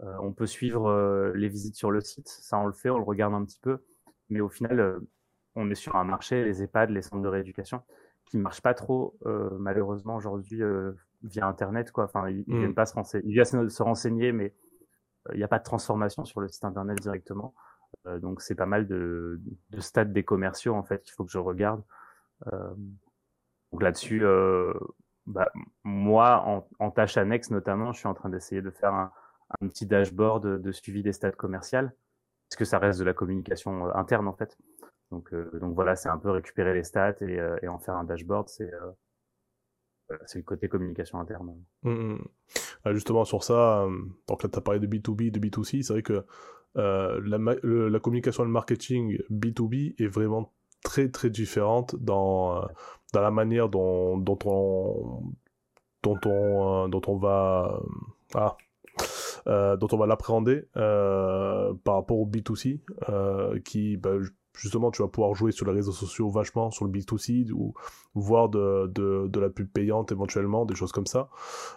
Euh, 0.01 0.15
on 0.22 0.34
peut 0.34 0.48
suivre 0.48 0.88
euh, 0.89 1.31
les 1.34 1.48
visites 1.48 1.75
sur 1.75 1.91
le 1.91 2.01
site, 2.01 2.27
ça 2.27 2.57
on 2.57 2.65
le 2.65 2.74
fait, 2.74 2.89
on 2.89 2.98
le 2.98 3.03
regarde 3.03 3.34
un 3.34 3.46
petit 3.46 3.60
peu, 3.60 3.84
mais 4.29 4.41
au 4.41 4.50
final, 4.50 5.00
on 5.55 5.69
est 5.69 5.75
sur 5.75 5.96
un 5.96 6.03
marché, 6.03 6.43
les 6.43 6.63
EHPAD, 6.63 6.89
les 6.89 7.01
centres 7.01 7.22
de 7.22 7.27
rééducation, 7.27 7.81
qui 8.25 8.38
ne 8.38 8.41
marchent 8.41 8.62
pas 8.62 8.74
trop, 8.74 9.17
malheureusement, 9.60 10.15
aujourd'hui, 10.15 10.62
via 11.24 11.48
Internet. 11.48 11.91
Quoi. 11.91 12.05
Enfin, 12.05 12.29
ils, 12.29 12.43
viennent 12.48 12.72
mmh. 12.72 12.75
pas 12.75 12.86
se 12.86 12.93
renseigner, 12.93 13.25
ils 13.27 13.34
viennent 13.34 13.69
se 13.69 13.84
renseigner, 13.84 14.31
mais 14.31 14.53
il 15.34 15.38
n'y 15.38 15.43
a 15.43 15.48
pas 15.48 15.60
de 15.60 15.63
transformation 15.63 16.25
sur 16.25 16.41
le 16.41 16.48
site 16.48 16.63
Internet 16.65 17.00
directement. 17.01 17.53
donc, 18.05 18.41
c'est 18.41 18.55
pas 18.55 18.65
mal 18.65 18.88
de, 18.88 19.41
de 19.69 19.79
stats 19.79 20.05
des 20.05 20.24
commerciaux, 20.24 20.75
en 20.75 20.84
fait, 20.84 21.03
qu'il 21.03 21.13
faut 21.13 21.25
que 21.25 21.31
je 21.31 21.39
regarde. 21.39 21.84
donc 23.72 23.81
là-dessus, 23.81 24.24
bah, 25.25 25.50
moi, 25.84 26.43
en, 26.46 26.67
en, 26.79 26.91
tâche 26.91 27.17
annexe 27.17 27.51
notamment, 27.51 27.91
je 27.91 28.00
suis 28.00 28.07
en 28.07 28.13
train 28.13 28.29
d'essayer 28.29 28.62
de 28.62 28.72
faire 28.72 28.93
un, 28.93 29.12
un 29.62 29.67
petit 29.67 29.86
dashboard 29.86 30.62
de, 30.62 30.72
suivi 30.72 31.03
des 31.03 31.13
stats 31.13 31.31
commerciales, 31.31 31.93
parce 32.50 32.58
que 32.58 32.66
ça 32.66 32.80
reste 32.80 33.00
de 33.00 33.06
la 33.06 33.13
communication 33.13 33.88
euh, 33.88 33.92
interne 33.96 34.27
en 34.27 34.34
fait. 34.34 34.58
Donc, 35.12 35.34
euh, 35.34 35.50
donc 35.60 35.74
voilà, 35.74 35.96
c'est 35.96 36.10
un 36.10 36.18
peu 36.18 36.32
récupérer 36.32 36.74
les 36.74 36.84
stats 36.84 37.16
et, 37.22 37.39
euh, 37.39 37.58
en 37.70 37.80
faire 37.80 37.96
un 37.96 38.04
dashboard, 38.04 38.50
c'est 38.50 38.70
le 40.36 40.42
côté 40.44 40.70
communication 40.70 41.20
interne. 41.20 41.56
Mmh, 41.84 41.92
mmh. 41.92 42.27
Ah, 42.86 42.94
justement 42.94 43.25
sur 43.25 43.44
ça, 43.44 43.86
donc 44.27 44.44
là 44.44 44.50
tu 44.50 44.58
as 44.58 44.62
parlé 44.62 44.80
de 44.80 44.88
B2B, 44.88 45.32
de 45.32 45.39
B2C, 45.39 45.84
c'est 45.84 45.94
vrai 45.94 46.04
que 46.04 46.25
la, 46.75 48.00
communication 48.00 48.44
et 48.44 48.46
le 48.46 48.51
marketing 48.51 49.18
B2B 49.30 50.01
est 50.01 50.08
vraiment 50.08 50.54
très 50.84 51.10
très 51.10 51.30
différente 51.30 51.96
dans, 51.98 52.66
la 53.13 53.32
manière 53.32 53.68
dont, 53.68 54.24
on 57.08 57.18
va 57.18 57.82
ah, 58.36 58.58
dont 59.48 59.88
on 59.92 59.98
va 59.98 60.06
l'appréhender 60.06 60.68
par 60.74 61.96
rapport 61.96 62.20
au 62.20 62.27
B2C 62.27 62.82
qui 63.63 63.98
bah, 63.98 64.18
justement, 64.58 64.92
tu 64.92 65.01
vas 65.01 65.08
pouvoir 65.08 65.34
jouer 65.36 65.51
sur 65.51 65.66
les 65.66 65.74
réseaux 65.74 65.92
sociaux 65.92 66.30
vachement, 66.30 66.72
sur 66.72 66.86
le 66.86 66.92
B2C, 66.92 67.51
ou 67.51 67.74
voir 68.16 68.50
de, 68.50 68.88
de, 68.88 69.27
de 69.27 69.39
la 69.39 69.50
pub 69.50 69.68
payante 69.68 70.12
éventuellement, 70.12 70.66
des 70.66 70.75
choses 70.75 70.92
comme 70.92 71.06
ça. 71.06 71.30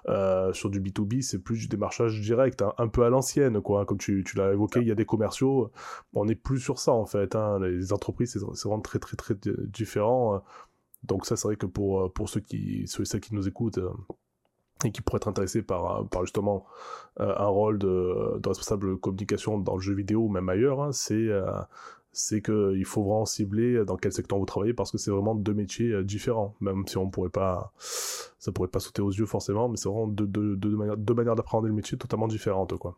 Euh, 0.08 0.52
sur 0.52 0.70
du 0.70 0.80
B2B, 0.80 1.22
c'est 1.22 1.38
plus 1.38 1.58
du 1.58 1.68
démarchage 1.68 2.20
direct, 2.20 2.62
hein, 2.62 2.72
un 2.78 2.88
peu 2.88 3.04
à 3.04 3.10
l'ancienne, 3.10 3.60
quoi. 3.60 3.84
Comme 3.84 3.98
tu, 3.98 4.24
tu 4.26 4.36
l'as 4.36 4.52
évoqué, 4.52 4.80
il 4.80 4.88
y 4.88 4.92
a 4.92 4.94
des 4.94 5.04
commerciaux, 5.04 5.70
on 6.14 6.24
n'est 6.24 6.34
plus 6.34 6.58
sur 6.58 6.78
ça, 6.78 6.92
en 6.92 7.06
fait. 7.06 7.36
Hein. 7.36 7.58
Les 7.60 7.92
entreprises, 7.92 8.32
c'est 8.32 8.68
vraiment 8.68 8.82
très, 8.82 8.98
très, 8.98 9.16
très 9.16 9.34
différent. 9.68 10.42
Donc 11.02 11.26
ça, 11.26 11.36
c'est 11.36 11.48
vrai 11.48 11.56
que 11.56 11.66
pour, 11.66 12.12
pour 12.12 12.28
ceux 12.28 12.40
qui, 12.40 12.86
ceux 12.86 13.02
et 13.02 13.06
celles 13.06 13.20
qui 13.20 13.34
nous 13.34 13.48
écoutent, 13.48 13.78
euh, 13.78 13.90
et 14.84 14.92
qui 14.92 15.00
pourraient 15.00 15.18
être 15.18 15.28
intéressés 15.28 15.62
par, 15.62 16.06
par 16.08 16.22
justement 16.22 16.66
euh, 17.20 17.34
un 17.36 17.46
rôle 17.46 17.78
de, 17.78 18.38
de, 18.38 18.48
responsable 18.48 18.98
communication 18.98 19.58
dans 19.58 19.76
le 19.76 19.80
jeu 19.80 19.94
vidéo 19.94 20.20
ou 20.20 20.28
même 20.28 20.48
ailleurs, 20.48 20.82
hein, 20.82 20.92
c'est 20.92 21.28
c'est 22.12 22.42
qu'il 22.42 22.84
faut 22.84 23.02
vraiment 23.02 23.26
cibler 23.26 23.84
dans 23.84 23.96
quel 23.96 24.12
secteur 24.12 24.38
vous 24.38 24.46
travaillez 24.46 24.74
parce 24.74 24.90
que 24.90 24.98
c'est 24.98 25.10
vraiment 25.10 25.34
deux 25.34 25.54
métiers 25.54 25.92
euh, 25.92 26.02
différents, 26.02 26.54
même 26.60 26.86
si 26.86 26.96
on 26.96 27.08
pourrait 27.08 27.30
pas, 27.30 27.72
ça 27.78 28.52
pourrait 28.52 28.68
pas 28.68 28.80
sauter 28.80 29.02
aux 29.02 29.12
yeux 29.12 29.26
forcément, 29.26 29.68
mais 29.68 29.76
c'est 29.76 29.88
vraiment 29.88 30.08
deux, 30.08 30.26
deux, 30.26 30.56
deux, 30.56 30.76
manières, 30.76 30.96
deux 30.96 31.14
manières 31.14 31.36
d'apprendre 31.36 31.66
le 31.66 31.72
métier 31.72 31.96
totalement 31.96 32.28
différentes, 32.28 32.76
quoi. 32.76 32.96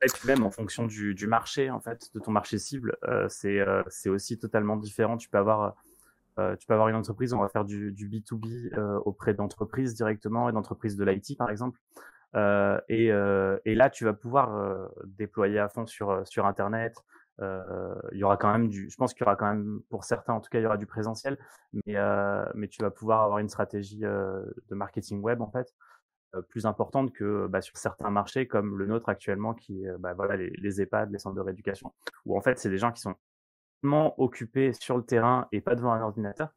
Et 0.00 0.06
puis 0.06 0.28
même 0.28 0.44
en 0.44 0.50
fonction 0.50 0.86
du, 0.86 1.14
du 1.14 1.26
marché, 1.26 1.70
en 1.70 1.80
fait, 1.80 2.10
de 2.14 2.20
ton 2.20 2.30
marché 2.30 2.58
cible, 2.58 2.96
euh, 3.08 3.28
euh, 3.44 3.82
c'est 3.88 4.08
aussi 4.08 4.38
totalement 4.38 4.76
différent. 4.76 5.16
Tu 5.16 5.28
peux 5.28 5.38
avoir 5.38 5.74
euh, 6.38 6.56
tu 6.56 6.66
peux 6.66 6.74
avoir 6.74 6.88
une 6.88 6.96
entreprise, 6.96 7.32
on 7.32 7.40
va 7.40 7.48
faire 7.48 7.64
du, 7.64 7.92
du 7.92 8.08
B2B 8.08 8.76
euh, 8.76 8.98
auprès 9.04 9.34
d'entreprises 9.34 9.94
directement 9.94 10.48
et 10.48 10.52
d'entreprises 10.52 10.96
de 10.96 11.04
l'IT 11.04 11.36
par 11.36 11.50
exemple. 11.50 11.78
et, 12.88 13.06
et 13.06 13.74
là, 13.74 13.90
tu 13.90 14.04
vas 14.04 14.12
pouvoir 14.12 14.90
déployer 15.04 15.58
à 15.58 15.68
fond 15.68 15.86
sur, 15.86 16.26
sur 16.26 16.46
Internet, 16.46 16.94
euh, 17.40 17.94
il 18.12 18.18
y 18.18 18.24
aura 18.24 18.36
quand 18.36 18.50
même 18.50 18.68
du, 18.68 18.90
je 18.90 18.96
pense 18.96 19.14
qu'il 19.14 19.20
y 19.20 19.24
aura 19.24 19.36
quand 19.36 19.46
même, 19.46 19.80
pour 19.90 20.04
certains 20.04 20.34
en 20.34 20.40
tout 20.40 20.50
cas, 20.50 20.58
il 20.58 20.62
y 20.62 20.66
aura 20.66 20.76
du 20.76 20.86
présentiel, 20.86 21.38
mais, 21.72 21.96
euh, 21.96 22.44
tu 22.70 22.82
vas 22.82 22.90
pouvoir 22.90 23.22
avoir 23.22 23.38
une 23.38 23.48
stratégie 23.48 24.04
euh, 24.04 24.42
de 24.68 24.74
marketing 24.74 25.20
web 25.20 25.40
en 25.40 25.50
fait 25.50 25.74
plus 26.50 26.66
importante 26.66 27.10
que 27.14 27.46
bah, 27.46 27.62
sur 27.62 27.78
certains 27.78 28.10
marchés 28.10 28.46
comme 28.46 28.76
le 28.76 28.86
nôtre 28.86 29.08
actuellement, 29.08 29.54
qui 29.54 29.86
bah, 29.98 30.12
voilà 30.12 30.36
les, 30.36 30.50
les, 30.58 30.82
EHPAD, 30.82 31.10
les 31.10 31.18
centres 31.18 31.36
de 31.36 31.40
rééducation, 31.40 31.94
où 32.26 32.36
en 32.36 32.42
fait 32.42 32.58
c'est 32.58 32.68
des 32.68 32.76
gens 32.76 32.92
qui 32.92 33.00
sont 33.00 33.14
occupés 33.82 34.72
sur 34.72 34.96
le 34.96 35.04
terrain 35.04 35.48
et 35.52 35.60
pas 35.60 35.74
devant 35.74 35.92
un 35.92 36.02
ordinateur, 36.02 36.50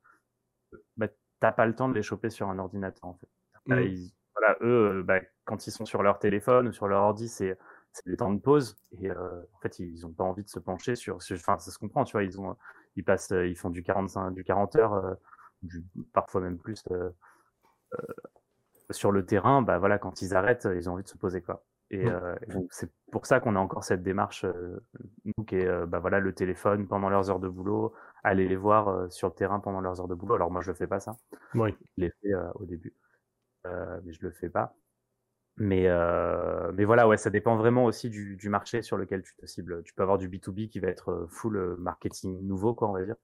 bah, 0.98 1.08
t'as 1.40 1.51
pas 1.51 1.66
le 1.66 1.75
temps 1.75 1.90
de 1.90 1.94
les 1.94 2.04
choper 2.04 2.30
sur 2.30 2.50
un 2.50 2.60
ordinateur 2.60 3.06
en 3.06 3.13
fait. 3.16 3.28
Mmh. 3.68 4.10
voilà, 4.36 4.58
eux, 4.62 5.04
bah, 5.04 5.20
quand 5.46 5.68
ils 5.68 5.72
sont 5.72 5.86
sur 5.86 6.01
leur 6.01 6.20
téléphone 6.20 6.68
ou 6.68 6.72
sur 6.72 6.88
leur 6.88 7.04
ordi, 7.04 7.28
c'est 7.28 7.58
des 8.06 8.18
temps 8.18 8.34
de 8.34 8.40
pause 8.40 8.78
et 8.92 9.10
euh, 9.12 9.42
en 9.54 9.60
fait 9.60 9.80
ils 9.80 10.06
ont 10.06 10.13
pas 10.13 10.24
envie 10.24 10.44
de 10.44 10.50
se 10.50 10.60
pencher 10.60 10.96
sur 10.96 11.18
enfin 11.34 11.60
ça 11.60 11.72
se 11.72 11.78
comprend 11.78 12.04
tu 12.04 12.13
vois 12.13 12.24
ils 12.24 12.40
ont 12.40 12.56
ils 12.96 13.04
passent 13.04 13.32
ils 13.32 13.58
font 13.58 13.70
du 13.70 13.84
45 13.84 14.32
du 14.32 14.44
40 14.44 14.75
heures 14.78 14.94
euh, 14.94 15.13
du, 15.62 15.84
parfois 16.13 16.42
même 16.42 16.58
plus 16.58 16.84
euh, 16.92 17.10
sur 18.92 19.12
le 19.12 19.25
terrain 19.25 19.62
bah 19.62 19.78
voilà 19.78 19.98
quand 19.98 20.22
ils 20.22 20.34
arrêtent 20.34 20.68
ils 20.74 20.90
ont 20.90 20.94
envie 20.94 21.04
de 21.04 21.10
se 21.10 21.18
poser 21.18 21.42
quoi 21.42 21.66
et, 21.91 22.05
donc 22.48 22.67
c'est 22.71 22.89
pour 23.12 23.25
ça 23.25 23.39
qu'on 23.39 23.55
a 23.55 23.60
encore 23.60 23.83
cette 23.83 24.01
démarche 24.01 24.45
nous 25.25 25.43
qui 25.43 25.57
est 25.57 25.86
bah 25.88 26.00
voilà 26.00 26.19
le 26.19 26.33
téléphone 26.33 26.88
pendant 26.88 27.10
leurs 27.10 27.29
heures 27.29 27.39
de 27.39 27.50
boulot 27.50 27.93
aller 28.24 28.48
les 28.48 28.55
voir 28.55 29.12
sur 29.12 29.27
le 29.27 29.33
terrain 29.33 29.60
pendant 29.60 29.81
leurs 29.81 30.00
heures 30.00 30.07
de 30.07 30.15
boulot 30.15 30.36
alors 30.36 30.51
moi 30.51 30.62
je 30.62 30.69
le 30.69 30.74
fais 30.74 30.88
pas 30.88 31.00
ça 31.00 31.17
oui. 31.53 31.75
je 31.98 32.03
l'ai 32.03 32.12
fait 32.21 32.33
au 32.55 32.65
début 32.65 32.95
mais 33.65 34.13
je 34.13 34.21
le 34.21 34.31
fais 34.31 34.50
pas 34.50 34.74
mais, 35.57 35.88
euh, 35.88 36.71
mais 36.74 36.86
voilà, 36.86 37.07
ouais, 37.07 37.17
ça 37.17 37.29
dépend 37.29 37.55
vraiment 37.57 37.86
aussi 37.86 38.10
du, 38.10 38.36
du, 38.36 38.50
marché 38.50 38.81
sur 38.81 38.98
lequel 38.98 39.21
tu 39.21 39.36
te 39.36 39.45
cibles. 39.45 39.83
Tu 39.83 39.93
peux 39.93 40.03
avoir 40.03 40.17
du 40.17 40.29
B2B 40.29 40.69
qui 40.69 40.79
va 40.79 40.88
être 40.88 41.10
euh, 41.10 41.27
full 41.27 41.57
euh, 41.57 41.75
marketing 41.77 42.41
nouveau, 42.41 42.74
quoi, 42.74 42.89
on 42.89 42.93
va 42.93 43.03
dire, 43.03 43.15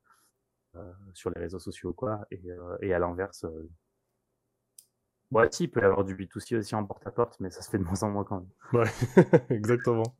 euh, 0.76 0.94
sur 1.14 1.32
les 1.32 1.42
réseaux 1.42 1.60
sociaux, 1.60 1.94
quoi, 1.94 2.28
et, 2.32 2.42
euh, 2.52 2.78
et 2.82 2.94
à 2.94 3.00
l'inverse. 3.00 3.46
Euh... 5.34 5.38
Ouais, 5.38 5.48
si, 5.52 5.66
il 5.66 5.72
peut 5.72 5.82
y 5.82 5.84
avoir 5.84 6.04
du 6.04 6.16
B2C 6.16 6.58
aussi 6.58 6.76
en 6.76 6.86
porte-à-porte, 6.86 7.38
mais 7.40 7.50
ça 7.50 7.62
se 7.62 7.70
fait 7.70 7.78
de 7.78 7.84
moins 7.84 8.02
en 8.04 8.10
moins 8.10 8.24
quand 8.24 8.40
même. 8.40 8.50
Ouais, 8.74 8.90
exactement. 9.50 10.16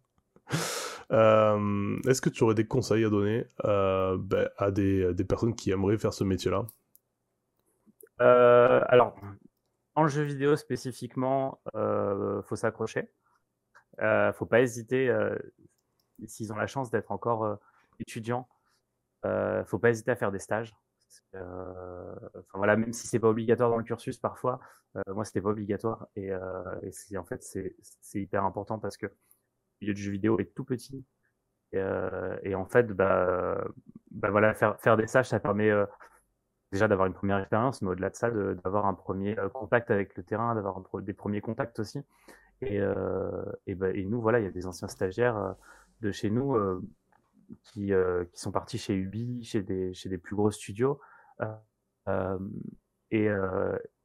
Est-ce 1.10 2.22
que 2.22 2.30
tu 2.30 2.44
aurais 2.44 2.56
des 2.56 2.68
conseils 2.68 3.06
à 3.06 3.10
donner 3.10 3.46
ben, 3.64 4.50
à 4.58 4.72
des, 4.72 5.14
des, 5.14 5.24
personnes 5.24 5.56
qui 5.56 5.72
aimeraient 5.72 5.98
faire 5.98 6.14
ce 6.14 6.24
métier-là? 6.24 6.66
Alors, 8.20 9.16
en 9.98 10.08
jeu 10.08 10.22
vidéo 10.22 10.56
spécifiquement, 10.56 11.60
euh, 11.76 12.44
faut 12.44 12.56
s'accrocher. 12.56 13.10
Euh, 14.00 14.32
faut 14.32 14.46
pas 14.46 14.62
hésiter. 14.62 15.10
Euh, 15.10 15.36
S'ils 16.28 16.54
ont 16.54 16.56
la 16.56 16.68
chance 16.68 16.92
d'être 16.92 17.12
encore 17.12 17.44
euh, 17.44 17.56
étudiants, 18.00 18.48
euh, 19.26 19.66
faut 19.66 19.80
pas 19.80 19.90
hésiter 19.90 20.12
à 20.12 20.16
faire 20.16 20.32
des 20.32 20.38
stages. 20.38 20.76
Euh, 21.36 22.16
voilà, 22.54 22.76
même 22.76 22.94
si 22.94 23.08
c'est 23.08 23.20
pas 23.20 23.30
obligatoire 23.30 23.70
dans 23.70 23.78
le 23.78 23.84
cursus 23.84 24.18
parfois, 24.18 24.60
moi 25.08 25.26
c'était 25.26 25.42
pas 25.42 25.50
obligatoire 25.50 26.08
et, 26.16 26.32
et 27.12 27.18
en 27.18 27.24
fait 27.24 27.44
c'est 27.44 27.76
hyper 28.20 28.44
important 28.46 28.80
parce 28.80 28.98
que 28.98 29.06
le 29.06 29.14
milieu 29.82 29.94
du 29.94 30.02
jeu 30.02 30.12
vidéo 30.12 30.40
est 30.40 30.54
tout 30.56 30.64
petit 30.64 31.06
et, 31.72 31.84
et 32.44 32.56
en 32.56 32.66
fait 32.66 32.88
bah, 32.88 33.64
bah 34.10 34.32
voilà 34.32 34.56
faire 34.56 34.80
faire 34.80 34.98
des 34.98 35.06
stages 35.06 35.30
ça 35.30 35.40
permet 35.40 35.72
déjà 36.72 36.88
d'avoir 36.88 37.08
une 37.08 37.14
première 37.14 37.40
expérience, 37.40 37.82
mais 37.82 37.90
au-delà 37.90 38.10
de 38.10 38.16
ça, 38.16 38.30
d'avoir 38.32 38.86
un 38.86 38.94
premier 38.94 39.38
euh, 39.40 39.50
contact 39.50 39.92
avec 39.92 40.16
le 40.16 40.24
terrain, 40.24 40.56
d'avoir 40.56 40.82
des 41.02 41.14
premiers 41.14 41.42
contacts 41.42 41.80
aussi. 41.80 42.00
Et, 42.62 42.80
euh, 42.80 43.44
et, 43.68 43.76
bah, 43.76 43.92
et, 43.92 44.06
nous, 44.06 44.22
voilà, 44.22 44.40
il 44.40 44.46
y 44.46 44.48
a 44.48 44.52
des 44.52 44.68
anciens 44.68 44.88
stagiaires 44.88 45.38
euh, 45.38 45.52
de 46.02 46.12
chez 46.12 46.30
nous 46.30 46.56
euh, 46.56 46.82
qui, 47.64 47.94
euh, 47.94 48.26
qui 48.26 48.40
sont 48.40 48.52
partis 48.52 48.78
chez 48.78 48.96
Ubi, 48.96 49.44
chez 49.44 49.62
des, 49.62 49.94
chez 49.94 50.10
des 50.10 50.18
plus 50.18 50.36
gros 50.36 50.52
studios. 50.52 51.00
Et, 53.12 53.30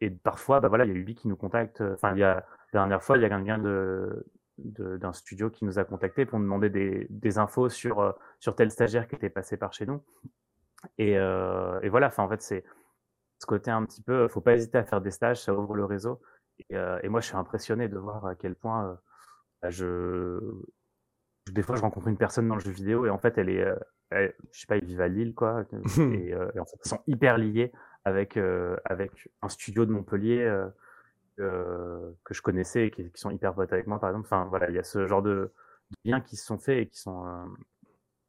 et 0.00 0.10
parfois, 0.10 0.60
bah 0.60 0.68
voilà, 0.68 0.84
il 0.84 0.92
y 0.92 0.94
a 0.94 0.96
Ubi 0.96 1.14
qui 1.14 1.28
nous 1.28 1.36
contacte. 1.36 1.80
Enfin, 1.80 2.14
il 2.14 2.20
la 2.20 2.44
dernière 2.72 3.02
fois, 3.02 3.16
il 3.16 3.22
y 3.22 3.24
a 3.24 3.28
quelqu'un 3.28 3.58
de 3.58 4.26
d'un 4.58 5.12
studio 5.12 5.50
qui 5.50 5.64
nous 5.64 5.78
a 5.78 5.84
contacté 5.84 6.26
pour 6.26 6.38
nous 6.38 6.44
demander 6.44 6.70
des, 6.70 7.06
des 7.10 7.38
infos 7.38 7.68
sur 7.68 8.14
sur 8.38 8.54
tel 8.54 8.70
stagiaire 8.70 9.08
qui 9.08 9.16
était 9.16 9.30
passé 9.30 9.56
par 9.56 9.72
chez 9.72 9.86
nous. 9.86 10.04
Et, 10.98 11.12
et 11.12 11.88
voilà, 11.88 12.12
en 12.16 12.28
fait 12.28 12.42
c'est 12.42 12.64
ce 13.38 13.46
côté 13.46 13.70
un 13.70 13.84
petit 13.84 14.02
peu, 14.02 14.28
faut 14.28 14.40
pas 14.40 14.54
hésiter 14.54 14.78
à 14.78 14.84
faire 14.84 15.00
des 15.00 15.10
stages, 15.10 15.42
ça 15.42 15.54
ouvre 15.54 15.74
le 15.74 15.84
réseau. 15.84 16.20
Et, 16.70 16.76
et 17.02 17.08
moi 17.08 17.20
je 17.20 17.26
suis 17.26 17.36
impressionné 17.36 17.88
de 17.88 17.98
voir 17.98 18.26
à 18.26 18.34
quel 18.36 18.54
point 18.54 19.00
bah, 19.62 19.70
je 19.70 20.38
des 21.50 21.62
fois 21.62 21.76
je 21.76 21.82
rencontre 21.82 22.08
une 22.08 22.16
personne 22.16 22.46
dans 22.48 22.54
le 22.54 22.60
jeu 22.60 22.70
vidéo 22.70 23.06
et 23.06 23.10
en 23.10 23.18
fait 23.18 23.36
elle 23.38 23.48
est, 23.48 23.66
je 24.10 24.60
sais 24.60 24.66
pas, 24.66 24.76
ils 24.76 24.84
vivent 24.84 25.00
à 25.00 25.08
Lille 25.08 25.34
quoi, 25.34 25.64
et, 25.98 26.28
et 26.28 26.60
en 26.60 26.64
fait 26.64 26.78
ils 26.84 26.88
sont 26.88 27.02
hyper 27.06 27.38
liés 27.38 27.72
avec, 28.04 28.36
euh, 28.36 28.76
avec 28.84 29.28
un 29.42 29.48
studio 29.48 29.86
de 29.86 29.92
Montpellier 29.92 30.40
euh, 31.40 32.10
que 32.24 32.34
je 32.34 32.42
connaissais 32.42 32.86
et 32.86 32.90
qui, 32.90 33.10
qui, 33.10 33.20
sont 33.20 33.30
hyper 33.30 33.54
potes 33.54 33.72
avec 33.72 33.86
moi, 33.86 33.98
par 33.98 34.10
exemple. 34.10 34.26
Enfin, 34.26 34.46
voilà, 34.46 34.68
il 34.68 34.74
y 34.74 34.78
a 34.78 34.82
ce 34.82 35.06
genre 35.06 35.22
de, 35.22 35.52
de 35.90 36.10
liens 36.10 36.20
qui 36.20 36.36
se 36.36 36.44
sont 36.44 36.58
faits 36.58 36.78
et 36.78 36.86
qui 36.88 36.98
sont 36.98 37.26
euh, 37.26 37.44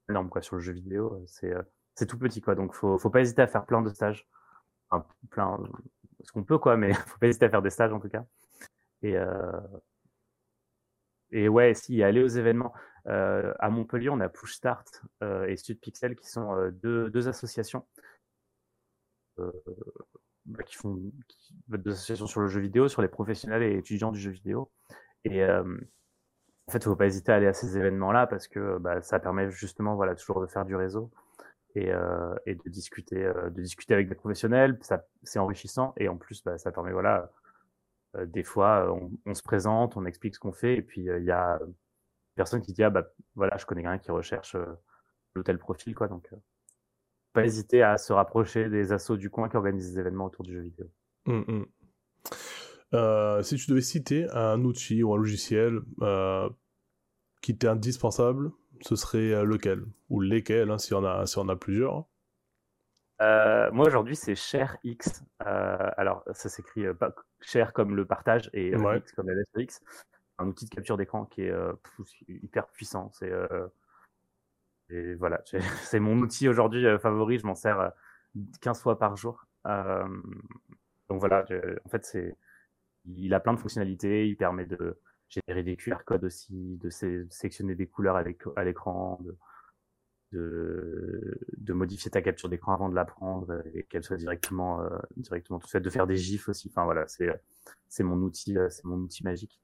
énormes 0.10 0.30
quoi, 0.30 0.42
sur 0.42 0.56
le 0.56 0.62
jeu 0.62 0.74
vidéo. 0.74 1.24
C'est 1.28 1.54
c'est 1.96 2.08
tout 2.08 2.18
petit 2.18 2.42
quoi, 2.42 2.56
donc 2.56 2.74
faut 2.74 2.98
faut 2.98 3.10
pas 3.10 3.22
hésiter 3.22 3.42
à 3.42 3.48
faire 3.48 3.66
plein 3.66 3.82
de 3.82 3.90
stages, 3.90 4.28
enfin, 4.90 5.06
plein 5.30 5.60
ce 6.24 6.32
qu'on 6.32 6.44
peut 6.44 6.58
quoi, 6.58 6.78
mais 6.78 6.94
faut 6.94 7.20
pas 7.20 7.28
hésiter 7.28 7.46
à 7.46 7.50
faire 7.50 7.62
des 7.62 7.70
stages 7.70 7.94
en 7.94 8.00
tout 8.00 8.10
cas. 8.10 8.26
Et 9.02 9.18
euh, 9.18 9.52
et 11.32 11.50
ouais, 11.50 11.74
si 11.74 12.04
aller 12.04 12.24
aux 12.24 12.28
événements 12.28 12.74
euh, 12.76 12.80
à 13.06 13.70
Montpellier, 13.70 14.10
on 14.10 14.20
a 14.20 14.30
Push 14.30 14.54
Start 14.54 15.04
euh, 15.22 15.46
et 15.48 15.58
Stud 15.58 15.80
Pixel 15.80 16.16
qui 16.16 16.30
sont 16.30 16.72
deux 16.82 17.10
deux 17.10 17.28
associations 17.28 17.86
euh, 19.40 19.52
bah, 20.46 20.64
qui 20.64 20.76
font 20.76 21.00
qui, 21.28 21.56
des 21.68 21.92
associations 21.92 22.28
sur 22.28 22.42
le 22.42 22.48
jeu 22.48 22.60
vidéo, 22.60 22.88
sur 22.88 23.02
les 23.02 23.08
professionnels 23.08 23.64
et 23.64 23.78
étudiants 23.78 24.12
du 24.12 24.20
jeu 24.20 24.32
vidéo. 24.32 24.72
Et 25.24 25.44
euh, 25.44 25.64
en 26.68 26.72
fait, 26.72 26.80
il 26.80 26.84
faut 26.84 26.96
pas 26.96 27.06
hésiter 27.08 27.32
à 27.32 27.36
aller 27.36 27.48
à 27.48 27.54
ces 27.54 27.78
événements-là 27.78 28.28
parce 28.28 28.48
que 28.48 28.78
bah, 28.80 29.02
ça 29.02 29.20
permet 29.20 29.50
justement, 29.52 29.96
voilà, 29.96 30.16
toujours 30.16 30.42
de 30.42 30.48
faire 30.48 30.66
du 30.66 30.76
réseau 30.76 31.12
et, 31.76 31.92
euh, 31.92 32.36
de 32.46 32.70
discuter, 32.70 33.24
euh, 33.24 33.50
de 33.50 33.62
discuter 33.62 33.94
avec 33.94 34.10
des 34.10 34.16
professionnels. 34.16 34.78
C'est 35.24 35.40
enrichissant 35.40 35.94
et 35.98 36.10
en 36.10 36.18
plus, 36.18 36.44
bah, 36.44 36.58
ça 36.58 36.72
permet, 36.72 36.92
voilà, 36.92 37.32
euh, 38.18 38.26
des 38.26 38.44
fois, 38.44 38.94
on, 38.94 39.12
on, 39.26 39.34
se 39.34 39.44
présente, 39.44 39.98
on 39.98 40.06
explique 40.06 40.36
ce 40.36 40.40
qu'on 40.40 40.54
fait 40.54 40.76
et 40.78 40.82
puis 40.82 41.02
il 41.06 41.26
y 41.26 41.32
a 41.32 41.60
personne 42.36 42.62
qui 42.62 42.74
dit 42.74 42.84
ah 42.84 42.90
bah 42.90 43.06
voilà, 43.36 43.58
je 43.58 43.66
connais 43.66 43.82
quelqu'un 43.82 44.00
qui 44.00 44.12
recherche 44.12 44.56
l'hôtel 45.36 45.58
profil 45.58 45.96
quoi, 45.96 46.08
donc 46.08 46.30
pas 47.34 47.46
hésiter 47.46 47.82
à 47.82 47.98
se 47.98 48.14
rapprocher 48.14 48.70
des 48.70 48.92
assos 48.92 49.18
du 49.18 49.30
coin 49.30 49.50
qui 49.50 49.58
organisent 49.58 49.94
des 49.94 50.00
événements 50.00 50.26
autour 50.26 50.44
du 50.44 50.54
jeu 50.54 50.62
vidéo. 50.62 50.86
Hum, 51.26 51.44
hum. 51.48 51.66
Euh, 52.94 53.42
si 53.42 53.56
tu 53.56 53.72
devais 53.72 53.82
citer 53.82 54.30
un 54.32 54.64
outil 54.64 55.02
ou 55.02 55.14
un 55.14 55.18
logiciel 55.18 55.80
euh, 56.02 56.48
qui 57.42 57.58
t'est 57.58 57.68
indispensable, 57.68 58.52
ce 58.82 58.96
serait 58.96 59.34
euh, 59.34 59.44
lequel? 59.44 59.84
Ou 60.10 60.22
lesquels, 60.22 60.70
hein, 60.70 60.78
si, 60.78 60.94
on 60.94 61.04
a, 61.04 61.26
si 61.26 61.40
on 61.40 61.50
a 61.50 61.56
plusieurs? 61.56 62.06
Euh, 63.22 63.72
moi 63.72 63.88
aujourd'hui 63.88 64.16
c'est 64.16 64.36
ShareX. 64.36 65.24
Euh, 65.46 65.90
alors 65.98 66.24
ça 66.34 66.50
s'écrit 66.50 66.86
euh, 66.86 66.94
Share 67.42 67.72
comme 67.72 67.96
le 67.96 68.06
partage 68.06 68.50
et 68.54 68.76
ouais. 68.76 68.98
X 69.00 69.12
comme 69.14 69.30
LSX. 69.30 69.82
Un 70.40 70.48
outil 70.48 70.66
de 70.66 70.70
capture 70.70 70.98
d'écran 70.98 71.26
qui 71.26 71.44
est 71.44 71.54
hyper 72.28 72.68
puissant. 72.68 73.12
C'est 73.14 73.32
et 74.94 75.16
voilà, 75.16 75.42
c'est 75.84 76.00
mon 76.00 76.18
outil 76.20 76.48
aujourd'hui 76.48 76.86
euh, 76.86 77.00
favori. 77.00 77.40
Je 77.40 77.46
m'en 77.46 77.56
sers 77.56 77.92
15 78.62 78.78
euh, 78.78 78.82
fois 78.82 79.00
par 79.00 79.16
jour. 79.16 79.46
Euh, 79.66 80.08
donc 81.10 81.20
voilà, 81.20 81.46
en 81.86 81.90
fait, 81.90 82.06
c'est, 82.06 82.38
il 83.06 83.34
a 83.34 83.40
plein 83.40 83.54
de 83.54 83.60
fonctionnalités. 83.60 84.28
Il 84.28 84.38
permet 84.38 84.66
de 84.66 85.00
générer 85.30 85.64
des 85.64 85.76
QR 85.76 86.04
codes 86.06 86.24
aussi, 86.26 86.78
de 86.78 86.90
sélectionner 86.90 87.76
des 87.76 87.88
couleurs 87.88 88.16
à 88.16 88.64
l'écran, 88.64 89.20
de, 90.32 91.40
de, 91.58 91.74
modifier 91.74 92.12
ta 92.12 92.22
capture 92.22 92.50
d'écran 92.50 92.74
avant 92.74 92.90
de 92.90 92.96
la 92.96 93.06
prendre 93.06 93.64
et 93.74 93.84
qu'elle 93.84 94.04
soit 94.04 94.18
directement, 94.18 94.82
euh, 94.82 94.90
directement 95.18 95.60
tout 95.60 95.68
fait, 95.68 95.82
de 95.82 95.90
faire 95.90 96.08
des 96.08 96.18
gifs 96.18 96.50
aussi. 96.50 96.70
Enfin 96.70 96.86
voilà, 96.86 97.08
c'est, 97.08 97.30
c'est 97.88 98.04
mon 98.04 98.18
outil, 98.18 98.56
c'est 98.70 98.86
mon 98.86 98.98
outil 98.98 99.24
magique. 99.24 99.60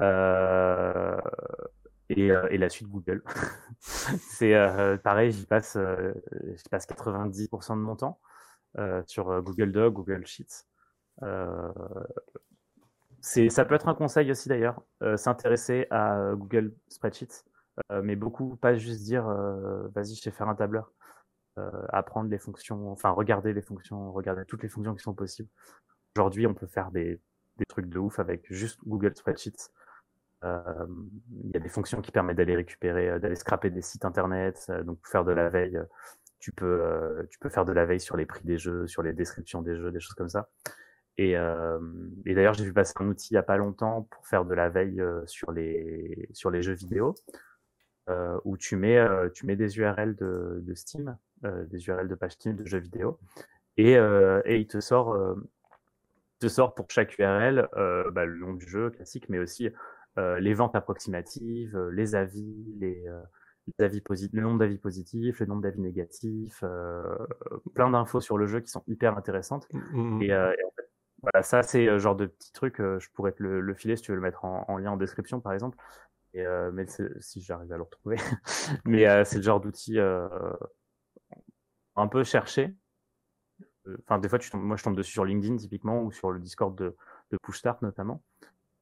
Euh, 0.00 1.20
et, 2.10 2.30
euh, 2.30 2.46
et 2.50 2.58
la 2.58 2.68
suite 2.68 2.88
Google. 2.88 3.22
c'est 3.80 4.54
euh, 4.54 4.96
pareil, 4.98 5.32
j'y 5.32 5.46
passe, 5.46 5.78
passe 6.70 6.86
90% 6.86 7.76
de 7.76 7.80
mon 7.80 7.96
temps 7.96 8.20
sur 9.06 9.40
Google 9.42 9.72
Doc, 9.72 9.94
Google 9.94 10.26
Sheets. 10.26 10.66
c'est, 13.20 13.48
ça 13.48 13.64
peut 13.64 13.74
être 13.74 13.88
un 13.88 13.94
conseil 13.94 14.30
aussi 14.30 14.48
d'ailleurs, 14.48 14.82
s'intéresser 15.16 15.86
à 15.90 16.32
Google 16.34 16.74
Spreadsheets, 16.88 17.44
mais 18.02 18.16
beaucoup, 18.16 18.56
pas 18.56 18.74
juste 18.74 19.02
dire 19.04 19.24
vas-y, 19.94 20.16
je 20.16 20.22
sais 20.22 20.32
faire 20.32 20.48
un 20.48 20.56
tableur. 20.56 20.92
apprendre 21.90 22.30
les 22.30 22.38
fonctions, 22.38 22.90
enfin 22.90 23.10
regarder 23.10 23.52
les 23.52 23.62
fonctions, 23.62 24.12
regarder 24.12 24.44
toutes 24.44 24.64
les 24.64 24.68
fonctions 24.68 24.94
qui 24.94 25.02
sont 25.04 25.14
possibles. 25.14 25.48
Aujourd'hui, 26.16 26.48
on 26.48 26.54
peut 26.54 26.66
faire 26.66 26.90
des, 26.90 27.20
des 27.58 27.64
trucs 27.66 27.88
de 27.88 27.98
ouf 27.98 28.18
avec 28.18 28.52
juste 28.52 28.80
Google 28.84 29.14
Spreadsheets. 29.16 29.70
Euh, 30.44 30.86
il 31.44 31.50
y 31.52 31.56
a 31.56 31.60
des 31.60 31.68
fonctions 31.68 32.02
qui 32.02 32.10
permettent 32.10 32.36
d'aller 32.36 32.56
récupérer, 32.56 33.08
euh, 33.08 33.18
d'aller 33.18 33.36
scraper 33.36 33.70
des 33.70 33.82
sites 33.82 34.04
internet, 34.04 34.66
euh, 34.68 34.82
donc 34.82 34.98
faire 35.06 35.24
de 35.24 35.32
la 35.32 35.48
veille. 35.48 35.78
tu 36.38 36.52
peux, 36.52 37.26
tu 37.30 37.38
peux 37.38 37.48
faire 37.48 37.64
de 37.64 37.72
la 37.72 37.86
veille 37.86 38.00
sur 38.00 38.16
les 38.16 38.26
prix 38.26 38.44
des 38.44 38.58
jeux, 38.58 38.86
sur 38.86 39.02
les 39.02 39.14
descriptions 39.14 39.62
des 39.62 39.76
jeux, 39.76 39.90
des 39.90 40.00
choses 40.00 40.14
comme 40.14 40.28
ça. 40.28 40.50
Et, 41.16 41.34
d'ailleurs, 42.26 42.54
j'ai 42.54 42.64
vu 42.64 42.72
passer 42.72 42.92
un 43.00 43.06
outil 43.06 43.28
il 43.32 43.34
y 43.34 43.38
a 43.38 43.42
pas 43.42 43.56
longtemps 43.56 44.02
pour 44.10 44.26
faire 44.26 44.44
de 44.44 44.52
la 44.52 44.68
veille 44.68 45.02
sur 45.26 45.52
les 45.52 46.28
sur 46.32 46.50
les 46.50 46.60
jeux 46.60 46.74
vidéo, 46.74 47.14
où 48.44 48.56
tu 48.58 48.76
mets 48.76 49.02
tu 49.32 49.46
mets 49.46 49.56
des 49.56 49.78
URL 49.78 50.16
de, 50.16 50.74
Steam, 50.74 51.16
des 51.42 51.86
URL 51.88 52.08
de 52.08 52.14
page 52.14 52.32
Steam 52.32 52.56
de 52.56 52.66
jeux 52.66 52.80
vidéo, 52.80 53.18
et 53.78 53.92
et 53.92 54.56
il 54.58 54.66
te 54.66 54.80
sort 54.80 55.16
te 56.40 56.48
sort 56.48 56.74
pour 56.74 56.86
chaque 56.90 57.18
URL 57.18 57.68
bah, 58.12 58.26
le 58.26 58.36
nom 58.36 58.52
du 58.52 58.68
jeu 58.68 58.90
classique, 58.90 59.30
mais 59.30 59.38
aussi 59.38 59.70
euh, 60.18 60.38
les 60.38 60.54
ventes 60.54 60.76
approximatives, 60.76 61.76
euh, 61.76 61.90
les 61.90 62.14
avis, 62.14 62.74
les, 62.78 63.06
euh, 63.08 63.20
les 63.66 63.84
avis 63.84 64.00
positifs, 64.00 64.34
le 64.34 64.42
nombre 64.42 64.58
d'avis 64.58 64.78
positifs, 64.78 65.40
le 65.40 65.46
nombre 65.46 65.62
d'avis 65.62 65.80
négatifs, 65.80 66.62
plein 67.74 67.90
d'infos 67.90 68.20
sur 68.20 68.38
le 68.38 68.46
jeu 68.46 68.60
qui 68.60 68.70
sont 68.70 68.84
hyper 68.86 69.16
intéressantes. 69.16 69.66
Mmh, 69.72 69.78
mmh. 69.92 70.22
Et, 70.22 70.26
et, 70.26 70.34
en 70.34 70.70
fait, 70.76 70.90
voilà, 71.22 71.42
ça 71.42 71.62
c'est 71.62 71.86
le 71.86 71.98
genre 71.98 72.16
de 72.16 72.26
petit 72.26 72.52
truc. 72.52 72.76
je 72.78 73.08
pourrais 73.14 73.32
te 73.32 73.42
le, 73.42 73.60
le, 73.60 73.74
filer 73.74 73.96
si 73.96 74.02
tu 74.02 74.12
veux 74.12 74.16
le 74.16 74.22
mettre 74.22 74.44
en, 74.44 74.64
en 74.68 74.76
lien 74.76 74.92
en 74.92 74.96
description, 74.96 75.40
par 75.40 75.52
exemple. 75.52 75.78
Et, 76.34 76.44
mais 76.72 76.86
si 77.20 77.40
j'arrive 77.40 77.72
à 77.72 77.76
le 77.76 77.84
retrouver. 77.84 78.16
mais 78.84 79.24
c'est 79.24 79.36
le 79.36 79.42
genre 79.42 79.60
d'outil 79.60 79.98
un 81.96 82.08
peu 82.08 82.24
cherché. 82.24 82.74
Enfin, 84.00 84.18
des 84.18 84.28
fois, 84.28 84.38
tu 84.38 84.50
tombes, 84.50 84.62
moi, 84.62 84.76
je 84.76 84.82
tombe 84.82 84.96
dessus 84.96 85.12
sur 85.12 85.24
LinkedIn 85.24 85.56
typiquement 85.56 86.02
ou 86.02 86.10
sur 86.10 86.30
le 86.30 86.40
Discord 86.40 86.76
de, 86.76 86.96
de 87.30 87.38
Pushstart 87.42 87.78
notamment. 87.82 88.22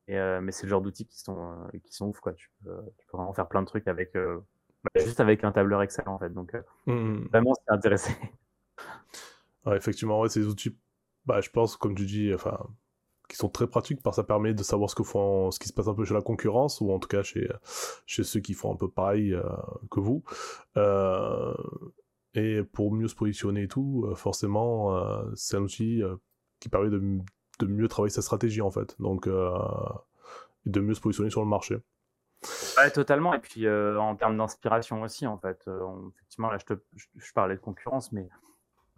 Et, 0.09 0.19
euh, 0.19 0.41
mais 0.41 0.53
c'est 0.53 0.65
le 0.65 0.71
genre 0.71 0.83
d'outils 0.83 1.07
qui 1.07 1.21
sont 1.21 1.39
euh, 1.39 1.79
qui 1.85 1.93
sont 1.93 2.09
ouf 2.09 2.21
quoi. 2.21 2.33
Tu 2.33 2.51
peux, 2.65 2.77
tu 2.99 3.07
peux 3.07 3.17
vraiment 3.17 3.33
faire 3.33 3.49
plein 3.49 3.63
de 3.63 3.67
trucs 3.67 3.87
avec 3.87 4.17
euh, 4.17 4.41
bah, 4.83 4.91
juste 5.03 5.21
avec 5.21 5.45
un 5.45 5.53
tableur 5.53 5.83
Excel 5.83 6.09
en 6.09 6.19
fait. 6.19 6.31
Donc 6.31 6.55
mmh. 6.87 7.27
vraiment 7.29 7.55
c'est 7.55 7.73
intéressé. 7.73 8.13
Ouais, 9.65 9.77
effectivement, 9.77 10.21
ouais, 10.21 10.29
ces 10.29 10.47
outils, 10.47 10.77
bah, 11.27 11.41
je 11.41 11.51
pense, 11.51 11.77
comme 11.77 11.95
tu 11.95 12.05
dis, 12.05 12.35
enfin, 12.35 12.59
qui 13.29 13.37
sont 13.37 13.49
très 13.49 13.67
pratiques, 13.67 14.03
parce 14.03 14.17
que 14.17 14.23
ça 14.23 14.27
permet 14.27 14.55
de 14.55 14.63
savoir 14.63 14.91
ce 14.91 14.95
que 14.95 15.05
font, 15.05 15.51
ce 15.51 15.59
qui 15.61 15.69
se 15.69 15.73
passe 15.73 15.89
un 15.89 15.95
peu 15.95 16.05
chez 16.05 16.15
la 16.15 16.23
concurrence, 16.23 16.81
ou 16.81 16.91
en 16.93 16.99
tout 16.99 17.09
cas 17.09 17.23
chez, 17.23 17.49
chez 18.07 18.25
ceux 18.25 18.41
qui 18.41 18.55
font 18.55 18.73
un 18.73 18.77
peu 18.77 18.91
pareil 18.91 19.33
euh, 19.33 19.45
que 19.91 20.01
vous. 20.01 20.25
Euh, 20.77 21.55
et 22.35 22.63
pour 22.65 22.93
mieux 22.93 23.09
se 23.09 23.15
positionner 23.15 23.65
et 23.65 23.69
tout, 23.69 24.13
forcément, 24.17 24.97
euh, 24.97 25.23
c'est 25.35 25.57
un 25.57 25.63
outil 25.63 26.03
qui 26.61 26.69
permet 26.69 26.91
de 26.91 26.99
de 27.59 27.67
mieux 27.67 27.89
travailler 27.89 28.13
sa 28.13 28.23
stratégie 28.23 28.63
en 28.63 28.71
fait, 28.71 28.97
donc 29.01 29.27
euh, 29.27 29.59
de 30.67 30.81
mieux 30.81 30.95
se 30.95 31.01
positionner 31.01 31.31
sur 31.31 31.43
le 31.43 31.49
marché. 31.49 31.77
Ouais, 32.77 32.91
totalement. 32.91 33.35
Et 33.35 33.39
puis 33.39 33.67
euh, 33.67 33.99
en 34.01 34.17
termes 34.17 34.37
d'inspiration 34.37 35.03
aussi, 35.03 35.27
en 35.27 35.39
fait, 35.39 35.63
euh, 35.69 35.81
effectivement, 36.17 36.51
là, 36.51 36.59
je, 36.59 37.33
parlais 37.33 37.55
de 37.55 37.61
concurrence, 37.61 38.13
mais 38.13 38.29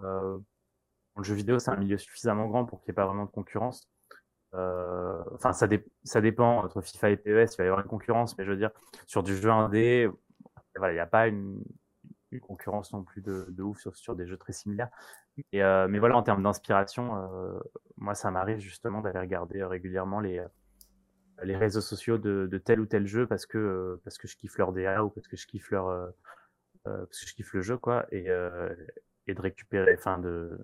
le 0.00 1.22
jeu 1.22 1.34
vidéo, 1.34 1.58
c'est 1.58 1.70
un 1.70 1.76
milieu 1.76 1.98
suffisamment 1.98 2.46
grand 2.46 2.64
pour 2.64 2.80
qu'il 2.80 2.90
n'y 2.90 2.94
ait 2.94 2.96
pas 2.96 3.06
vraiment 3.06 3.26
de 3.26 3.30
concurrence. 3.30 3.88
Enfin, 4.52 5.52
ça, 5.52 5.66
dé 5.66 5.84
ça 6.04 6.20
dépend. 6.20 6.58
Entre 6.64 6.80
FIFA 6.80 7.10
et 7.10 7.16
PES, 7.16 7.54
il 7.54 7.56
va 7.58 7.64
y 7.64 7.66
avoir 7.66 7.80
une 7.80 7.88
concurrence, 7.88 8.38
mais 8.38 8.44
je 8.44 8.50
veux 8.50 8.56
dire, 8.56 8.70
sur 9.06 9.22
du 9.22 9.36
jeu 9.36 9.50
indé, 9.50 10.08
il 10.76 10.92
n'y 10.92 10.98
a 10.98 11.06
pas 11.06 11.26
une, 11.26 11.62
concurrence 12.40 12.92
non 12.92 13.02
plus 13.02 13.22
de, 13.22 13.62
ouf 13.62 13.78
sur, 13.78 13.96
sur, 13.96 14.16
des 14.16 14.26
jeux 14.26 14.36
très 14.36 14.52
similaires. 14.52 14.90
Euh, 15.54 15.88
mais 15.88 15.98
voilà, 15.98 16.16
en 16.16 16.22
termes 16.22 16.42
d'inspiration, 16.42 17.16
euh, 17.16 17.58
moi, 17.96 18.14
ça 18.14 18.30
m'arrive 18.30 18.58
justement 18.58 19.00
d'aller 19.00 19.18
regarder 19.18 19.64
régulièrement 19.64 20.20
les, 20.20 20.44
les 21.42 21.56
réseaux 21.56 21.80
sociaux 21.80 22.18
de, 22.18 22.58
tel 22.58 22.80
ou 22.80 22.86
tel 22.86 23.06
jeu 23.06 23.26
parce 23.26 23.46
que, 23.46 24.00
parce 24.04 24.18
que 24.18 24.28
je 24.28 24.36
kiffe 24.36 24.58
leur 24.58 24.72
DA 24.72 25.04
ou 25.04 25.10
parce 25.10 25.26
que 25.28 25.36
je 25.36 25.46
kiffe 25.46 25.70
leur, 25.70 25.88
euh, 25.88 26.10
parce 26.84 27.20
que 27.20 27.26
je 27.26 27.34
kiffe 27.34 27.52
le 27.54 27.62
jeu, 27.62 27.78
quoi, 27.78 28.06
et, 28.10 28.28
et 29.26 29.34
de 29.34 29.40
récupérer, 29.40 29.94
enfin, 29.98 30.18
de 30.18 30.58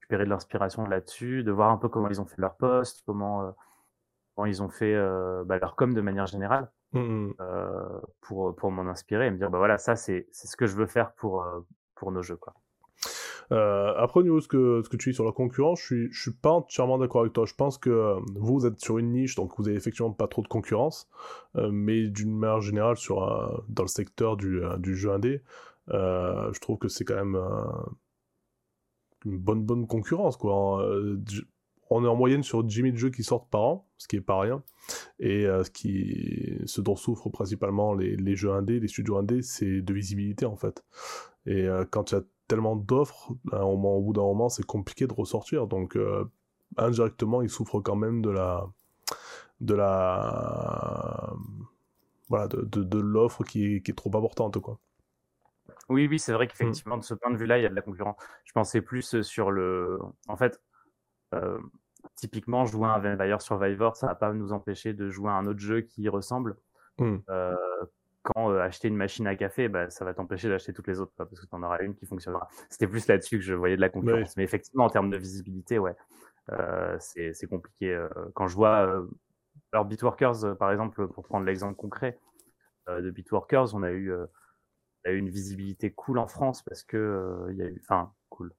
récupérer 0.00 0.24
de 0.24 0.30
l'inspiration 0.30 0.86
là-dessus, 0.86 1.42
de 1.42 1.52
voir 1.52 1.70
un 1.70 1.78
peu 1.78 1.88
comment 1.88 2.08
ils 2.08 2.20
ont 2.20 2.26
fait 2.26 2.40
leur 2.40 2.56
post, 2.56 3.02
comment, 3.06 3.54
comment 4.34 4.46
ils 4.46 4.62
ont 4.62 4.68
fait 4.68 4.94
bah, 5.44 5.58
leur 5.58 5.76
com 5.76 5.94
de 5.94 6.00
manière 6.00 6.26
générale. 6.26 6.70
Mmh 6.92 7.32
pour, 8.20 8.54
pour 8.56 8.70
m'en 8.70 8.88
inspirer 8.88 9.26
et 9.26 9.30
me 9.30 9.36
dire 9.36 9.50
bah 9.50 9.58
voilà 9.58 9.76
ça 9.76 9.96
c'est 9.96 10.28
ce 10.32 10.56
que 10.56 10.66
je 10.66 10.76
veux 10.76 10.86
faire 10.86 11.12
pour, 11.12 11.44
pour 11.94 12.12
nos 12.12 12.22
jeux 12.22 12.36
quoi. 12.36 12.54
Euh, 13.52 13.94
après, 13.96 14.20
au 14.20 14.22
niveau 14.22 14.36
de 14.36 14.42
ce 14.42 14.48
que, 14.48 14.82
ce 14.84 14.88
que 14.88 14.96
tu 14.96 15.10
dis 15.10 15.14
sur 15.14 15.24
la 15.24 15.32
concurrence, 15.32 15.80
je 15.80 15.84
suis, 15.84 16.12
je 16.12 16.20
suis 16.22 16.32
pas 16.32 16.50
entièrement 16.50 16.98
d'accord 16.98 17.20
avec 17.20 17.32
toi. 17.32 17.44
Je 17.46 17.54
pense 17.54 17.78
que 17.78 17.90
euh, 17.90 18.20
vous, 18.34 18.60
vous 18.60 18.66
êtes 18.66 18.80
sur 18.80 18.98
une 18.98 19.12
niche, 19.12 19.34
donc 19.36 19.52
vous 19.56 19.68
avez 19.68 19.76
effectivement 19.76 20.12
pas 20.12 20.26
trop 20.26 20.42
de 20.42 20.48
concurrence, 20.48 21.08
euh, 21.56 21.70
mais 21.72 22.08
d'une 22.08 22.36
manière 22.36 22.60
générale, 22.60 22.96
sur 22.96 23.64
dans 23.68 23.82
le 23.82 23.88
secteur 23.88 24.36
du, 24.36 24.62
du 24.78 24.96
jeu 24.96 25.12
indé, 25.12 25.42
je 25.88 26.58
trouve 26.60 26.78
que 26.78 26.88
c'est 26.88 27.04
quand 27.04 27.14
même 27.14 27.38
une 29.24 29.38
bonne, 29.38 29.62
bonne 29.62 29.86
concurrence, 29.86 30.36
quoi. 30.36 30.84
On 31.90 32.04
est 32.04 32.08
en 32.08 32.16
moyenne 32.16 32.42
sur 32.42 32.64
10 32.64 32.82
000 32.82 32.96
jeux 32.96 33.10
qui 33.10 33.22
sortent 33.22 33.48
par 33.50 33.62
an, 33.62 33.88
ce 33.96 34.08
qui 34.08 34.16
est 34.16 34.20
pas 34.20 34.40
rien. 34.40 34.62
Et 35.20 35.44
ce, 35.44 35.70
qui, 35.70 36.58
ce 36.64 36.80
dont 36.80 36.96
souffrent 36.96 37.30
principalement 37.30 37.94
les, 37.94 38.16
les 38.16 38.36
jeux 38.36 38.52
indés, 38.52 38.80
les 38.80 38.88
studios 38.88 39.16
indés, 39.16 39.42
c'est 39.42 39.82
de 39.82 39.94
visibilité 39.94 40.46
en 40.46 40.56
fait. 40.56 40.84
Et 41.46 41.68
quand 41.90 42.04
tu 42.04 42.16
as 42.16 42.22
tellement 42.48 42.76
d'offres, 42.76 43.32
au 43.52 44.00
bout 44.00 44.12
d'un 44.12 44.22
moment, 44.22 44.48
c'est 44.48 44.64
compliqué 44.64 45.06
de 45.06 45.14
ressortir. 45.14 45.66
Donc, 45.66 45.96
euh, 45.96 46.24
indirectement, 46.76 47.42
ils 47.42 47.50
souffrent 47.50 47.80
quand 47.80 47.96
même 47.96 48.22
de 48.22 48.30
la. 48.30 48.66
de 49.60 49.74
la. 49.74 51.32
voilà, 52.28 52.48
de, 52.48 52.62
de, 52.62 52.98
l'offre 52.98 53.44
qui 53.44 53.76
est, 53.76 53.80
qui 53.82 53.90
est 53.90 53.94
trop 53.94 54.14
importante, 54.16 54.58
quoi. 54.60 54.78
Oui, 55.88 56.08
oui, 56.08 56.18
c'est 56.18 56.32
vrai 56.32 56.48
qu'effectivement, 56.48 56.96
de 56.96 57.04
ce 57.04 57.14
point 57.14 57.30
de 57.30 57.36
vue-là, 57.36 57.58
il 57.58 57.62
y 57.62 57.66
a 57.66 57.68
de 57.68 57.74
la 57.74 57.82
concurrence. 57.82 58.16
Je 58.44 58.52
pensais 58.52 58.80
plus 58.80 59.22
sur 59.22 59.50
le. 59.50 59.98
En 60.26 60.36
fait, 60.36 60.60
euh, 61.34 61.58
typiquement, 62.14 62.64
jouer 62.66 62.86
à 62.86 62.94
un 62.94 62.98
Vampire 62.98 63.42
Survivor, 63.42 63.96
ça 63.96 64.06
va 64.06 64.14
pas 64.14 64.32
nous 64.32 64.52
empêcher 64.52 64.92
de 64.92 65.10
jouer 65.10 65.30
à 65.30 65.34
un 65.34 65.46
autre 65.46 65.60
jeu 65.60 65.80
qui 65.80 66.02
y 66.02 66.08
ressemble. 66.08 66.56
Mmh. 66.98 67.16
Euh, 67.28 67.54
quand 68.22 68.50
euh, 68.50 68.60
acheter 68.60 68.88
une 68.88 68.96
machine 68.96 69.26
à 69.26 69.36
café, 69.36 69.68
bah, 69.68 69.90
ça 69.90 70.04
va 70.04 70.14
t'empêcher 70.14 70.48
d'acheter 70.48 70.72
toutes 70.72 70.88
les 70.88 70.98
autres, 70.98 71.12
parce 71.16 71.30
que 71.30 71.46
tu 71.46 71.54
en 71.54 71.62
auras 71.62 71.78
une 71.80 71.94
qui 71.94 72.06
fonctionnera. 72.06 72.48
C'était 72.70 72.88
plus 72.88 73.06
là-dessus 73.06 73.38
que 73.38 73.44
je 73.44 73.54
voyais 73.54 73.76
de 73.76 73.80
la 73.80 73.88
concurrence. 73.88 74.36
Mais 74.36 74.44
effectivement, 74.44 74.84
en 74.84 74.90
termes 74.90 75.10
de 75.10 75.16
visibilité, 75.16 75.78
ouais, 75.78 75.94
c'est 76.98 77.48
compliqué. 77.48 78.04
Quand 78.34 78.48
je 78.48 78.56
vois, 78.56 79.04
alors 79.72 79.84
Bitworkers, 79.84 80.56
par 80.58 80.72
exemple, 80.72 81.06
pour 81.08 81.24
prendre 81.24 81.46
l'exemple 81.46 81.76
concret 81.76 82.18
de 82.88 83.10
Bitworkers, 83.10 83.74
on 83.74 83.84
a 83.84 83.92
eu, 83.92 84.12
a 85.04 85.12
eu 85.12 85.18
une 85.18 85.30
visibilité 85.30 85.92
cool 85.92 86.18
en 86.18 86.26
France 86.26 86.62
parce 86.64 86.82
que 86.82 87.46
il 87.50 87.56
y 87.58 87.62
a 87.62 87.66
eu, 87.66 87.80
enfin, 87.80 88.12
cool. 88.28 88.52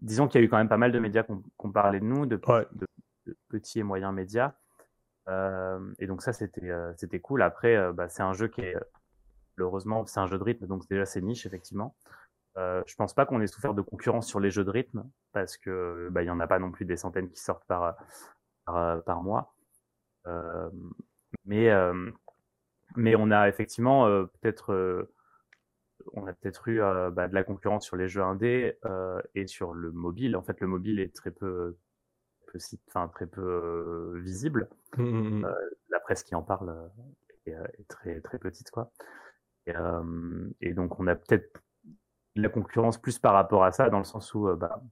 Disons 0.00 0.28
qu'il 0.28 0.40
y 0.40 0.44
a 0.44 0.46
eu 0.46 0.48
quand 0.48 0.58
même 0.58 0.68
pas 0.68 0.76
mal 0.76 0.92
de 0.92 0.98
médias 0.98 1.22
qui 1.22 1.32
ont 1.58 1.72
parlé 1.72 2.00
de 2.00 2.04
nous, 2.04 2.26
de, 2.26 2.36
de 2.36 3.36
petits 3.48 3.80
et 3.80 3.82
moyens 3.82 4.14
médias. 4.14 4.54
Euh, 5.28 5.78
et 5.98 6.06
donc 6.06 6.22
ça, 6.22 6.32
c'était 6.32 6.70
euh, 6.70 6.92
c'était 6.96 7.20
cool. 7.20 7.42
Après, 7.42 7.76
euh, 7.76 7.92
bah, 7.92 8.08
c'est 8.08 8.22
un 8.22 8.32
jeu 8.32 8.48
qui 8.48 8.62
est, 8.62 8.76
heureusement, 9.58 10.06
c'est 10.06 10.20
un 10.20 10.26
jeu 10.26 10.38
de 10.38 10.42
rythme, 10.42 10.66
donc 10.66 10.88
déjà 10.88 11.06
c'est 11.06 11.20
niche 11.20 11.46
effectivement. 11.46 11.94
Je 12.56 12.94
pense 12.96 13.14
pas 13.14 13.24
qu'on 13.24 13.40
ait 13.40 13.46
souffert 13.46 13.72
de 13.72 13.80
concurrence 13.80 14.26
sur 14.28 14.38
les 14.38 14.50
jeux 14.50 14.64
de 14.64 14.70
rythme 14.70 15.04
parce 15.32 15.56
que 15.56 16.10
bah, 16.10 16.22
il 16.22 16.26
y 16.26 16.30
en 16.30 16.40
a 16.40 16.46
pas 16.46 16.58
non 16.58 16.70
plus 16.70 16.84
des 16.84 16.98
centaines 16.98 17.30
qui 17.30 17.40
sortent 17.40 17.64
par 17.64 17.96
par, 18.66 19.02
par 19.04 19.22
mois. 19.22 19.54
Mais 21.46 21.70
mais 22.96 23.14
on 23.16 23.30
a 23.30 23.48
effectivement 23.48 24.04
peut-être 24.26 25.08
on 26.14 26.26
a 26.26 26.32
peut-être 26.32 26.68
eu 26.68 26.80
bah, 27.12 27.28
de 27.28 27.34
la 27.34 27.44
concurrence 27.44 27.84
sur 27.84 27.96
les 27.96 28.08
jeux 28.08 28.22
indés 28.22 28.76
et 29.34 29.46
sur 29.46 29.74
le 29.74 29.92
mobile. 29.92 30.36
En 30.36 30.42
fait, 30.42 30.60
le 30.60 30.66
mobile 30.66 31.00
est 31.00 31.14
très 31.14 31.30
peu 31.30 31.76
enfin 32.88 33.08
très 33.08 33.26
peu 33.26 33.42
euh, 33.42 34.20
visible. 34.20 34.68
Mmh. 34.96 35.44
Euh, 35.44 35.52
la 35.90 36.00
presse 36.00 36.22
qui 36.22 36.34
en 36.34 36.42
parle 36.42 36.90
euh, 37.48 37.66
est, 37.78 37.88
très 37.88 38.20
très 38.20 38.38
petite 38.38 38.70
quoi. 38.70 38.90
Et, 39.66 40.72
donc 40.74 40.98
on 40.98 41.06
a 41.06 41.14
peut-être 41.14 41.62
la 42.34 42.48
concurrence 42.48 42.98
plus 43.00 43.18
par 43.18 43.34
rapport 43.34 43.64
à 43.64 43.72
ça 43.72 43.88
dans 43.88 43.98
le 43.98 44.04
sens 44.04 44.34
où 44.34 44.48
bah 44.56 44.82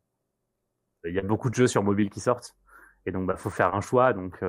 il 1.05 1.15
y 1.15 1.19
a 1.19 1.23
beaucoup 1.23 1.51
de 1.51 1.55
jeux 1.55 1.67
sur 1.67 1.83
mobile 1.83 2.11
qui 2.11 2.21
sortent 2.21 2.57
et 3.07 3.13
donc 3.13 3.27
bah 3.27 3.37
faut 3.37 3.51
faire 3.51 3.75
un 3.75 3.81
choix 3.81 4.13
donc 4.13 4.45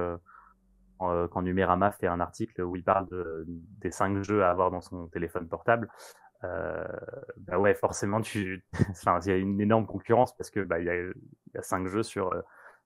quand 1.00 1.42
Numérama 1.42 1.92
fait 1.92 2.08
un 2.08 2.20
article 2.20 2.62
où 2.62 2.76
il 2.76 2.84
parle 2.84 3.08
de, 3.08 3.46
des 3.48 3.90
cinq 3.90 4.22
jeux 4.22 4.44
à 4.44 4.52
avoir 4.52 4.70
dans 4.70 4.82
son 4.82 5.08
téléphone 5.08 5.48
portable, 5.48 5.90
euh, 6.44 6.88
bah 7.38 7.60
ouais, 7.60 7.74
forcément, 7.74 8.22
tu, 8.22 8.66
enfin, 8.92 9.20
il 9.26 9.30
y 9.30 9.32
a 9.32 9.38
une 9.38 9.60
énorme 9.60 9.86
concurrence 9.86 10.36
parce 10.36 10.50
que 10.50 10.62
bah 10.62 10.80
il 10.80 10.86
y 10.86 10.90
a, 10.90 10.96
y 10.96 11.58
a 11.58 11.62
cinq 11.62 11.88
jeux 11.88 12.04
sur 12.04 12.32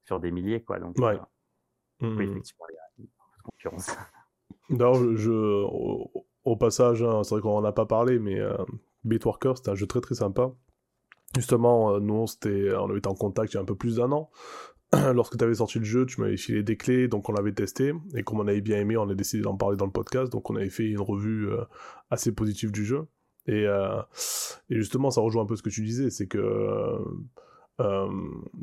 sur 0.03 0.19
des 0.19 0.31
milliers, 0.31 0.61
quoi. 0.61 0.79
Donc, 0.79 0.97
ouais. 0.99 1.15
Euh, 1.15 2.15
oui, 2.15 2.27
mmh. 2.27 2.31
effectivement, 2.31 2.65
il 2.69 2.73
y 2.73 2.77
a 2.77 2.83
une 2.99 3.07
concurrence. 3.43 3.95
D'ailleurs, 4.69 5.15
je, 5.15 5.31
au, 6.43 6.55
passage, 6.57 7.03
hein, 7.03 7.23
c'est 7.23 7.35
vrai 7.35 7.41
qu'on 7.41 7.57
en 7.57 7.63
a 7.63 7.71
pas 7.71 7.85
parlé, 7.85 8.19
mais 8.19 8.39
euh, 8.39 8.57
Beatworker, 9.03 9.53
c'était 9.55 9.69
un 9.69 9.75
jeu 9.75 9.87
très 9.87 10.01
très 10.01 10.15
sympa. 10.15 10.51
Justement, 11.35 11.95
euh, 11.95 11.99
nous, 11.99 12.13
on, 12.13 12.25
on 12.25 12.89
avait 12.89 12.97
été 12.97 13.09
en 13.09 13.15
contact 13.15 13.53
il 13.53 13.55
y 13.55 13.59
a 13.59 13.61
un 13.61 13.65
peu 13.65 13.75
plus 13.75 13.97
d'un 13.97 14.11
an. 14.11 14.29
Lorsque 15.13 15.37
tu 15.37 15.43
avais 15.43 15.55
sorti 15.55 15.79
le 15.79 15.85
jeu, 15.85 16.05
tu 16.05 16.21
m'avais 16.21 16.37
filé 16.37 16.61
des 16.61 16.77
clés, 16.77 17.07
donc 17.07 17.27
on 17.27 17.33
l'avait 17.33 17.53
testé. 17.53 17.93
Et 18.15 18.23
comme 18.23 18.39
on 18.39 18.47
avait 18.47 18.61
bien 18.61 18.77
aimé, 18.77 18.95
on 18.95 19.09
a 19.09 19.15
décidé 19.15 19.41
d'en 19.41 19.57
parler 19.57 19.77
dans 19.77 19.85
le 19.85 19.91
podcast. 19.91 20.31
Donc 20.31 20.49
on 20.49 20.55
avait 20.55 20.69
fait 20.69 20.87
une 20.87 21.01
revue 21.01 21.49
euh, 21.49 21.63
assez 22.11 22.31
positive 22.31 22.71
du 22.71 22.85
jeu. 22.85 23.07
Et, 23.47 23.63
et, 23.63 24.75
justement, 24.75 25.11
ça 25.11 25.21
rejoint 25.21 25.43
un 25.43 25.45
peu 25.45 25.55
ce 25.55 25.63
que 25.63 25.69
tu 25.69 25.83
disais, 25.83 26.09
c'est 26.09 26.27
que 26.27 26.97
euh, 27.81 28.07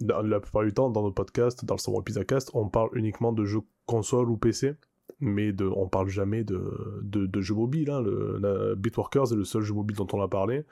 la 0.00 0.40
plupart 0.40 0.62
du 0.62 0.72
temps, 0.72 0.90
dans 0.90 1.02
nos 1.02 1.12
podcasts, 1.12 1.64
dans 1.64 1.74
le 1.74 1.80
Savoir 1.80 2.04
Cast, 2.26 2.50
on 2.54 2.68
parle 2.68 2.90
uniquement 2.94 3.32
de 3.32 3.44
jeux 3.44 3.62
console 3.86 4.30
ou 4.30 4.36
PC, 4.36 4.74
mais 5.18 5.52
de, 5.52 5.66
on 5.66 5.88
parle 5.88 6.08
jamais 6.08 6.44
de, 6.44 7.40
jeux 7.40 7.54
mobiles. 7.54 7.90
Hein. 7.90 8.02
Le, 8.02 8.74
Bitworkers 8.76 9.32
est 9.32 9.36
le 9.36 9.44
seul 9.44 9.62
jeu 9.62 9.74
mobile 9.74 9.96
dont 9.96 10.06
on 10.12 10.22
a 10.22 10.28
parlé, 10.28 10.64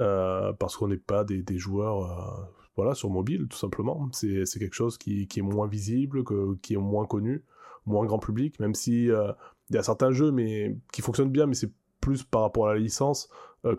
euh, 0.00 0.52
parce 0.52 0.76
qu'on 0.76 0.88
n'est 0.88 0.98
pas 0.98 1.24
des, 1.24 1.58
joueurs 1.58 2.48
euh, 2.78 2.94
sur 2.94 3.10
mobile, 3.10 3.46
tout 3.48 3.58
simplement. 3.58 4.08
C'est 4.12 4.44
quelque 4.58 4.74
chose 4.74 4.98
qui, 4.98 5.26
est 5.34 5.42
moins 5.42 5.66
visible, 5.66 6.22
qui 6.62 6.74
est 6.74 6.78
moins 6.78 7.06
connu, 7.06 7.44
moins 7.86 8.04
grand 8.04 8.18
public, 8.18 8.60
même 8.60 8.74
si 8.74 9.04
il 9.04 9.74
y 9.74 9.78
a 9.78 9.82
certains 9.82 10.12
jeux 10.12 10.32
mais, 10.32 10.76
qui 10.92 11.00
fonctionnent 11.00 11.30
bien, 11.30 11.46
mais 11.46 11.54
c'est 11.54 11.72
plus 12.00 12.22
par 12.22 12.42
rapport 12.42 12.68
à 12.68 12.74
la 12.74 12.80
licence, 12.80 13.28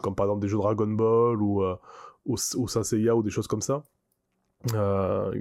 comme 0.01 0.15
par 0.15 0.27
exemple 0.27 0.41
des 0.41 0.47
jeux 0.47 0.57
Dragon 0.57 0.87
Ball 0.87 1.41
ou 1.41 1.63
ou, 2.25 2.35
ou 2.55 2.67
ou 2.67 3.23
des 3.23 3.29
choses 3.29 3.47
comme 3.47 3.61
ça. 3.61 3.83
Euh, 4.75 5.33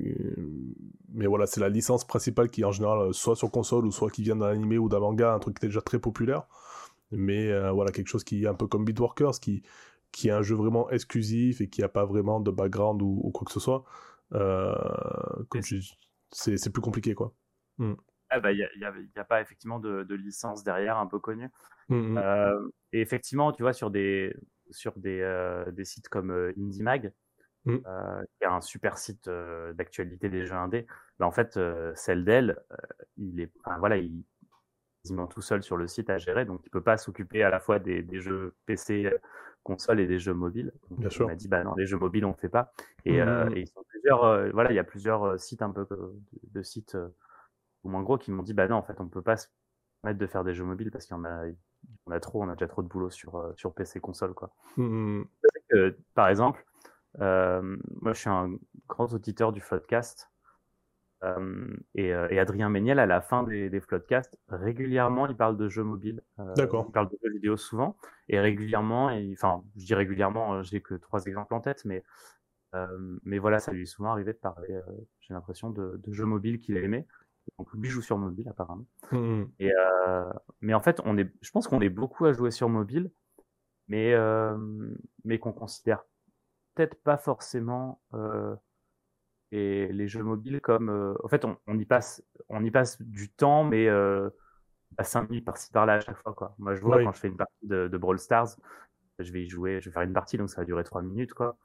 mais 1.12 1.26
voilà, 1.26 1.46
c'est 1.46 1.60
la 1.60 1.68
licence 1.68 2.04
principale 2.04 2.48
qui 2.50 2.64
en 2.64 2.72
général 2.72 3.12
soit 3.12 3.36
sur 3.36 3.50
console 3.50 3.86
ou 3.86 3.92
soit 3.92 4.10
qui 4.10 4.22
vient 4.22 4.36
d'un 4.36 4.46
animé 4.46 4.78
ou 4.78 4.88
d'un 4.88 5.00
manga, 5.00 5.34
un 5.34 5.38
truc 5.38 5.58
qui 5.58 5.66
est 5.66 5.68
déjà 5.68 5.80
très 5.82 5.98
populaire. 5.98 6.46
Mais 7.10 7.48
euh, 7.50 7.72
voilà, 7.72 7.90
quelque 7.90 8.08
chose 8.08 8.24
qui 8.24 8.44
est 8.44 8.46
un 8.46 8.54
peu 8.54 8.66
comme 8.66 8.84
Beatworkers, 8.84 9.40
qui, 9.40 9.62
qui 10.12 10.28
est 10.28 10.32
un 10.32 10.42
jeu 10.42 10.54
vraiment 10.54 10.88
exclusif 10.90 11.60
et 11.60 11.68
qui 11.68 11.80
n'a 11.80 11.88
pas 11.88 12.04
vraiment 12.04 12.40
de 12.40 12.50
background 12.50 13.02
ou, 13.02 13.30
quoi 13.34 13.44
que 13.44 13.52
ce 13.52 13.60
soit. 13.60 13.84
Euh, 14.32 14.74
c'est 16.30 16.72
plus 16.72 16.82
compliqué 16.82 17.14
quoi. 17.14 17.32
Hmm. 17.78 17.94
Ah 18.30 18.38
bah, 18.38 18.52
il 18.52 18.68
n'y 18.76 18.84
a, 19.16 19.24
pas 19.24 19.40
effectivement 19.40 19.80
de, 19.80 20.04
de, 20.04 20.14
licence 20.14 20.62
derrière 20.62 20.98
un 20.98 21.06
peu 21.06 21.18
connue. 21.18 21.50
Hmm, 21.88 22.12
hmm. 22.12 22.18
Euh, 22.18 22.68
et 22.92 23.00
effectivement, 23.00 23.50
tu 23.52 23.62
vois, 23.62 23.72
sur 23.72 23.90
des, 23.90 24.36
sur 24.70 24.96
des, 24.96 25.20
euh, 25.20 25.68
des 25.72 25.84
sites 25.84 26.08
comme 26.08 26.30
euh, 26.30 26.52
IndieMag, 26.56 27.12
mmh. 27.64 27.78
qui 27.78 28.44
est 28.44 28.46
un 28.46 28.60
super 28.60 28.98
site 28.98 29.28
d'actualité 29.28 30.28
des 30.28 30.46
jeux 30.46 30.54
indés. 30.54 30.86
Bah, 31.18 31.26
en 31.26 31.32
fait, 31.32 31.58
celle 31.96 32.24
d'elle, 32.24 32.56
il 33.16 33.40
est, 33.40 33.52
voilà, 33.78 33.96
il 33.96 34.22
quasiment 35.02 35.26
tout 35.26 35.42
seul 35.42 35.62
sur 35.62 35.76
le 35.76 35.88
site 35.88 36.10
à 36.10 36.18
gérer, 36.18 36.44
donc 36.44 36.60
il 36.66 36.70
peut 36.70 36.82
pas 36.82 36.98
s'occuper 36.98 37.42
à 37.42 37.48
la 37.48 37.58
fois 37.58 37.78
des, 37.78 38.02
des, 38.02 38.20
jeux 38.20 38.54
PC, 38.66 39.10
console 39.62 39.98
et 39.98 40.06
des 40.06 40.18
jeux 40.18 40.34
mobiles. 40.34 40.72
Donc, 40.90 41.00
Bien 41.00 41.08
sûr. 41.08 41.26
On 41.26 41.30
a 41.30 41.34
dit 41.34 41.48
bah 41.48 41.64
non, 41.64 41.74
les 41.74 41.86
jeux 41.86 41.96
mobiles 41.96 42.26
on 42.26 42.34
fait 42.34 42.50
pas. 42.50 42.72
Et, 43.06 43.20
mmh. 43.20 43.52
et 43.56 43.60
ils 43.60 43.66
sont 43.66 43.82
plusieurs, 43.88 44.52
voilà, 44.52 44.70
il 44.70 44.76
y 44.76 44.78
a 44.78 44.84
plusieurs 44.84 45.40
sites 45.40 45.62
un 45.62 45.70
peu 45.70 45.86
de, 46.52 46.62
sites 46.62 46.96
au 47.84 47.88
moins 47.88 48.02
gros 48.02 48.18
qui 48.18 48.30
m'ont 48.30 48.42
dit 48.42 48.54
bah 48.54 48.68
non, 48.68 48.76
en 48.76 48.82
fait 48.82 49.00
on 49.00 49.08
peut 49.08 49.22
pas 49.22 49.36
se 49.36 49.46
permettre 50.02 50.20
de 50.20 50.26
faire 50.26 50.44
des 50.44 50.54
jeux 50.54 50.64
mobiles 50.64 50.90
parce 50.90 51.06
qu'il 51.06 51.16
y 51.16 51.18
en 51.18 51.24
a, 51.24 51.44
on 52.06 52.12
a 52.12 52.20
trop, 52.20 52.42
on 52.42 52.48
a 52.48 52.54
déjà 52.54 52.68
trop 52.68 52.82
de 52.82 52.88
boulot 52.88 53.10
sur, 53.10 53.36
euh, 53.36 53.52
sur 53.56 53.74
PC 53.74 54.00
console, 54.00 54.34
quoi. 54.34 54.50
Mmh, 54.76 55.22
mmh. 55.72 55.90
par 56.14 56.28
exemple, 56.28 56.64
euh, 57.20 57.76
moi, 58.00 58.12
je 58.12 58.20
suis 58.20 58.30
un 58.30 58.54
grand 58.88 59.12
auditeur 59.12 59.52
du 59.52 59.60
Floodcast. 59.60 60.30
Euh, 61.22 61.76
et, 61.94 62.12
Adrien 62.12 62.70
Méniel, 62.70 62.98
à 62.98 63.04
la 63.04 63.20
fin 63.20 63.42
des, 63.42 63.68
des 63.68 63.80
Floodcasts, 63.80 64.38
régulièrement, 64.48 65.26
il 65.26 65.36
parle 65.36 65.58
de 65.58 65.68
jeux 65.68 65.84
mobiles. 65.84 66.22
D'accord. 66.56 66.86
Il 66.88 66.92
parle 66.92 67.10
de 67.10 67.18
jeux 67.22 67.32
vidéo 67.32 67.56
souvent. 67.58 67.96
Et 68.28 68.40
régulièrement, 68.40 69.10
enfin, 69.32 69.62
je 69.76 69.84
dis 69.84 69.94
régulièrement, 69.94 70.62
j'ai 70.62 70.80
que 70.80 70.94
trois 70.94 71.26
exemples 71.26 71.52
en 71.52 71.60
tête, 71.60 71.84
mais, 71.84 72.02
mais 73.24 73.38
voilà, 73.38 73.58
ça 73.58 73.72
lui 73.72 73.82
est 73.82 73.86
souvent 73.86 74.12
arrivé 74.12 74.32
de 74.32 74.38
parler, 74.38 74.80
j'ai 75.20 75.34
l'impression, 75.34 75.68
de, 75.68 76.00
de 76.02 76.12
jeux 76.12 76.24
mobiles 76.24 76.58
qu'il 76.58 76.78
aimait. 76.78 77.06
Donc 77.58 77.72
lui 77.74 77.88
joue 77.88 78.02
sur 78.02 78.18
mobile 78.18 78.48
apparemment. 78.48 78.86
Mmh 79.12 79.44
et, 79.58 79.72
euh, 79.72 80.30
mais 80.60 80.74
en 80.74 80.80
fait, 80.80 81.00
on 81.04 81.16
est, 81.18 81.30
je 81.42 81.50
pense 81.50 81.68
qu'on 81.68 81.80
est 81.80 81.88
beaucoup 81.88 82.26
à 82.26 82.32
jouer 82.32 82.50
sur 82.50 82.68
mobile, 82.68 83.10
mais, 83.88 84.14
euh, 84.14 84.56
mais 85.24 85.38
qu'on 85.38 85.52
considère 85.52 86.02
peut-être 86.74 87.02
pas 87.02 87.16
forcément 87.16 88.00
et 89.52 89.88
les 89.88 90.06
jeux 90.06 90.22
mobiles 90.22 90.60
comme 90.60 91.16
en 91.22 91.28
fait 91.28 91.44
on, 91.44 91.78
y 91.78 91.84
passe 91.84 92.22
on 92.48 92.64
y 92.64 92.70
passe 92.70 93.02
du 93.02 93.28
temps 93.28 93.64
mais 93.64 93.88
euh, 93.88 94.30
5 95.00 95.28
minutes 95.28 95.44
par-ci 95.44 95.70
par-là 95.72 95.94
à 95.94 96.00
chaque 96.00 96.18
fois 96.18 96.34
quoi. 96.34 96.54
Moi 96.58 96.74
je 96.74 96.80
vois 96.82 97.02
quand 97.02 97.12
je 97.12 97.18
fais 97.18 97.28
une 97.28 97.36
partie 97.36 97.66
de, 97.66 97.88
de, 97.88 97.98
Brawl 97.98 98.18
Stars, 98.18 98.56
je 99.18 99.32
vais 99.32 99.42
y 99.42 99.48
jouer, 99.48 99.80
je 99.80 99.88
vais 99.88 99.92
faire 99.92 100.02
une 100.02 100.12
partie 100.12 100.38
donc 100.38 100.50
ça 100.50 100.60
va 100.60 100.64
durer 100.64 100.84
3 100.84 101.02
minutes 101.02 101.34
quoi. 101.34 101.58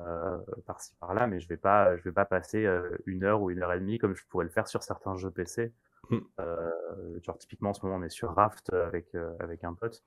Euh, 0.00 0.38
par-ci 0.66 0.92
par-là 0.98 1.28
mais 1.28 1.38
je 1.38 1.46
vais 1.46 1.56
pas 1.56 1.96
je 1.96 2.02
vais 2.02 2.10
pas 2.10 2.24
passer 2.24 2.68
une 3.06 3.22
heure 3.22 3.42
ou 3.42 3.50
une 3.50 3.62
heure 3.62 3.72
et 3.72 3.78
demie 3.78 3.98
comme 3.98 4.16
je 4.16 4.24
pourrais 4.26 4.44
le 4.44 4.50
faire 4.50 4.66
sur 4.66 4.82
certains 4.82 5.16
jeux 5.16 5.30
PC. 5.30 5.72
Mmh. 6.10 6.18
Euh, 6.40 7.20
genre 7.22 7.38
typiquement 7.38 7.70
en 7.70 7.74
ce 7.74 7.86
moment 7.86 7.98
on 7.98 8.02
est 8.02 8.10
sur 8.10 8.34
Raft 8.34 8.72
avec 8.72 9.14
avec 9.38 9.62
un 9.62 9.72
pote 9.72 10.02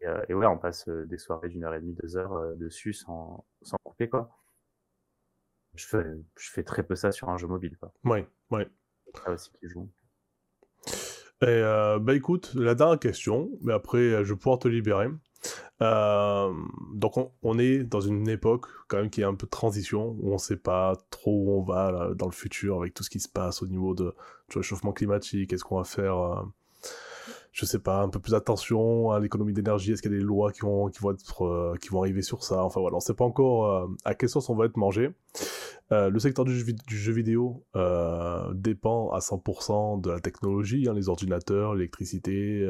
et, 0.00 0.06
et 0.28 0.34
ouais 0.34 0.46
on 0.46 0.58
passe 0.58 0.88
des 0.88 1.16
soirées 1.16 1.48
d'une 1.48 1.64
heure 1.64 1.74
et 1.74 1.80
demie 1.80 1.94
deux 1.94 2.16
heures 2.16 2.56
dessus 2.56 2.92
sans 2.92 3.46
sans 3.62 3.76
couper 3.84 4.08
quoi 4.08 4.30
je 5.74 5.86
fais, 5.86 6.04
je 6.38 6.50
fais 6.50 6.62
très 6.62 6.82
peu 6.82 6.94
ça 6.94 7.12
sur 7.12 7.28
un 7.28 7.36
jeu 7.36 7.46
mobile. 7.46 7.76
Quoi. 7.78 7.92
Oui, 8.04 8.20
oui. 8.50 8.62
Ça 9.24 9.30
aussi 9.32 9.50
qui 9.60 9.68
joue. 9.68 9.88
Et 11.42 11.46
euh, 11.46 11.98
bah 11.98 12.14
écoute, 12.14 12.52
la 12.54 12.74
dernière 12.74 12.98
question, 12.98 13.50
mais 13.62 13.72
après 13.72 14.24
je 14.24 14.32
vais 14.32 14.36
pouvoir 14.38 14.58
te 14.58 14.68
libérer. 14.68 15.08
Euh, 15.82 16.52
donc 16.92 17.14
on, 17.42 17.58
est 17.58 17.78
dans 17.84 18.00
une 18.00 18.28
époque 18.28 18.66
quand 18.88 18.98
même 18.98 19.08
qui 19.08 19.22
est 19.22 19.24
un 19.24 19.34
peu 19.34 19.46
de 19.46 19.50
transition, 19.50 20.16
où 20.20 20.30
on 20.30 20.34
ne 20.34 20.38
sait 20.38 20.58
pas 20.58 20.94
trop 21.10 21.32
où 21.32 21.52
on 21.52 21.62
va 21.62 22.10
dans 22.14 22.26
le 22.26 22.32
futur 22.32 22.80
avec 22.80 22.92
tout 22.92 23.02
ce 23.02 23.10
qui 23.10 23.20
se 23.20 23.28
passe 23.28 23.62
au 23.62 23.66
niveau 23.66 23.94
de, 23.94 24.14
du 24.50 24.58
réchauffement 24.58 24.92
climatique, 24.92 25.52
est-ce 25.52 25.64
qu'on 25.64 25.78
va 25.78 25.84
faire 25.84 26.18
euh, 26.18 26.42
je 27.52 27.64
sais 27.64 27.78
pas, 27.80 28.02
un 28.02 28.08
peu 28.08 28.20
plus 28.20 28.34
attention 28.34 29.10
à 29.10 29.18
l'économie 29.18 29.52
d'énergie 29.52 29.92
Est-ce 29.92 30.02
qu'il 30.02 30.12
y 30.12 30.14
a 30.14 30.18
des 30.18 30.24
lois 30.24 30.52
qui 30.52 30.60
vont, 30.60 30.88
euh, 31.40 31.74
arriver 31.98 32.22
sur 32.22 32.44
ça 32.44 32.62
Enfin 32.62 32.80
voilà, 32.80 32.96
on 32.96 33.00
sait 33.00 33.14
pas 33.14 33.24
encore 33.24 33.66
euh, 33.66 33.86
à 34.04 34.14
quelle 34.14 34.28
sauce 34.28 34.48
on 34.50 34.54
va 34.54 34.66
être 34.66 34.76
mangé. 34.76 35.10
Le 35.92 36.16
secteur 36.20 36.44
du 36.44 36.56
jeu, 36.56 36.72
du 36.86 36.96
jeu 36.96 37.12
vidéo 37.12 37.64
dépend 38.54 39.10
à 39.10 39.18
100% 39.18 40.00
de 40.00 40.10
la 40.12 40.20
technologie, 40.20 40.86
hein, 40.88 40.94
les 40.94 41.08
ordinateurs, 41.08 41.74
l'électricité. 41.74 42.64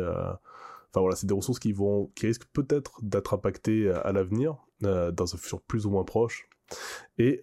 Enfin 0.90 1.00
voilà, 1.00 1.16
c'est 1.16 1.26
des 1.26 1.34
ressources 1.34 1.58
qui, 1.58 1.72
vont, 1.72 2.10
qui 2.14 2.26
risquent 2.26 2.48
peut-être 2.52 3.00
d'être 3.02 3.34
impactées 3.34 3.90
à 3.90 4.12
l'avenir, 4.12 4.56
dans 4.80 5.34
un 5.34 5.36
futur 5.36 5.60
plus 5.62 5.86
ou 5.86 5.90
moins 5.90 6.04
proche. 6.04 6.48
Et 7.18 7.40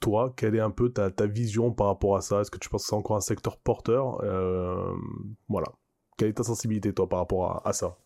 toi, 0.00 0.32
quelle 0.36 0.54
est 0.54 0.60
un 0.60 0.70
peu 0.70 0.90
ta, 0.90 1.26
vision 1.26 1.72
par 1.72 1.88
rapport 1.88 2.16
à 2.16 2.20
ça? 2.20 2.40
Est-ce 2.40 2.50
que 2.50 2.58
tu 2.58 2.68
penses 2.68 2.82
que 2.84 2.88
c'est 2.88 2.96
encore 2.96 3.16
un 3.16 3.20
secteur 3.20 3.58
porteur? 3.58 4.18
Voilà. 5.48 5.68
Quelle 6.16 6.28
est 6.28 6.34
ta 6.34 6.44
sensibilité, 6.44 6.94
toi, 6.94 7.08
par 7.08 7.18
rapport 7.18 7.66
à, 7.66 7.72
ça? 7.72 7.96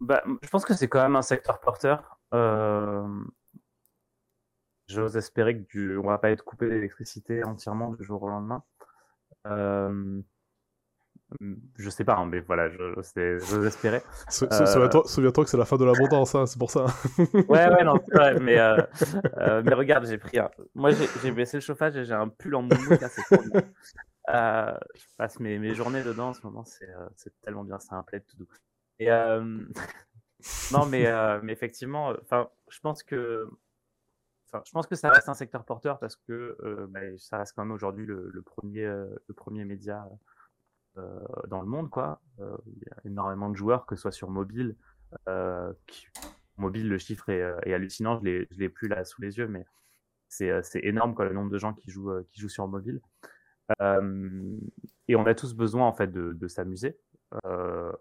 Bah, 0.00 0.22
Je 0.42 0.48
pense 0.48 0.64
que 0.64 0.74
c'est 0.74 0.88
quand 0.88 1.02
même 1.02 1.16
un 1.16 1.22
secteur 1.22 1.60
porteur. 1.60 2.18
Euh... 2.32 3.06
J'ose 4.88 5.16
espérer 5.16 5.56
que 5.56 5.66
du... 5.66 5.96
on 5.96 6.06
va 6.06 6.18
pas 6.18 6.30
être 6.30 6.44
coupé 6.44 6.68
d'électricité 6.68 7.42
entièrement 7.42 7.92
du 7.92 8.04
jour 8.04 8.22
au 8.22 8.28
lendemain. 8.28 8.62
Euh... 9.46 10.20
Je 11.76 11.90
sais 11.90 12.04
pas, 12.04 12.16
hein, 12.16 12.26
mais 12.26 12.40
voilà, 12.40 12.68
j'ose 12.70 13.66
espérer. 13.66 14.02
Euh, 14.42 15.02
souviens-toi 15.06 15.44
que 15.44 15.50
c'est 15.50 15.56
la 15.56 15.64
fin 15.64 15.76
de 15.76 15.84
l'abondance, 15.84 16.34
hein, 16.34 16.46
c'est 16.46 16.58
pour 16.58 16.70
ça. 16.70 16.86
ouais, 17.18 17.68
ouais, 17.68 17.84
non, 17.84 17.94
c'est 18.06 18.14
vrai, 18.14 18.40
mais, 18.40 18.58
euh, 18.58 18.80
euh, 19.38 19.62
mais 19.64 19.74
regarde, 19.74 20.06
j'ai 20.06 20.18
pris 20.18 20.38
un... 20.38 20.50
Moi, 20.74 20.90
j'ai 21.22 21.32
baissé 21.32 21.56
le 21.56 21.60
chauffage 21.60 21.96
et 21.96 22.04
j'ai 22.04 22.14
un 22.14 22.28
pull 22.28 22.54
en 22.54 22.62
moumoute, 22.62 22.98
bien. 22.98 23.08
Euh, 24.30 24.72
je 24.94 25.04
passe 25.18 25.38
mes, 25.40 25.58
mes, 25.58 25.74
journées 25.74 26.02
dedans 26.02 26.28
en 26.28 26.32
ce 26.32 26.40
moment, 26.46 26.64
c'est 26.64 27.40
tellement 27.42 27.64
bien, 27.64 27.78
c'est 27.78 27.92
un 27.92 28.02
plaid 28.02 28.24
tout 28.24 28.36
doux. 28.38 28.48
Et 28.98 29.08
non, 30.72 30.86
mais, 30.86 31.06
mais 31.42 31.52
effectivement, 31.52 32.14
je 32.68 32.80
pense 32.80 33.02
que, 33.02 33.48
enfin, 34.48 34.62
je 34.64 34.70
pense 34.70 34.86
que 34.86 34.94
ça 34.94 35.10
reste 35.10 35.28
un 35.28 35.34
secteur 35.34 35.64
porteur 35.64 35.98
parce 35.98 36.16
que 36.16 36.86
bah, 36.90 37.00
ça 37.18 37.38
reste 37.38 37.54
quand 37.56 37.64
même 37.64 37.74
aujourd'hui 37.74 38.06
le, 38.06 38.30
le, 38.32 38.42
premier, 38.42 38.86
le 38.86 39.34
premier 39.34 39.64
média 39.64 40.06
dans 41.48 41.60
le 41.60 41.66
monde, 41.66 41.90
quoi. 41.90 42.20
Il 42.38 42.78
y 42.78 42.90
a 42.90 42.96
énormément 43.04 43.50
de 43.50 43.56
joueurs, 43.56 43.86
que 43.86 43.96
ce 43.96 44.02
soit 44.02 44.12
sur 44.12 44.30
mobile, 44.30 44.76
qui, 45.86 46.06
mobile, 46.56 46.88
le 46.88 46.98
chiffre 46.98 47.28
est, 47.28 47.72
hallucinant. 47.72 48.18
Je 48.18 48.24
l'ai, 48.24 48.48
je 48.50 48.58
l'ai 48.58 48.68
plus 48.68 48.88
là 48.88 49.04
sous 49.04 49.20
les 49.22 49.38
yeux, 49.38 49.48
mais 49.48 49.66
c'est, 50.28 50.62
énorme, 50.82 51.14
quoi, 51.14 51.24
le 51.24 51.34
nombre 51.34 51.50
de 51.50 51.58
gens 51.58 51.74
qui 51.74 51.90
jouent, 51.90 52.22
qui 52.30 52.40
jouent 52.40 52.48
sur 52.48 52.66
mobile. 52.68 53.00
Euh, 53.80 54.58
et 55.08 55.16
on 55.16 55.26
a 55.26 55.34
tous 55.34 55.54
besoin 55.54 55.86
en 55.86 55.92
fait 55.92 56.10
de, 56.12 56.48
s'amuser. 56.48 56.98
Euh, 57.46 57.92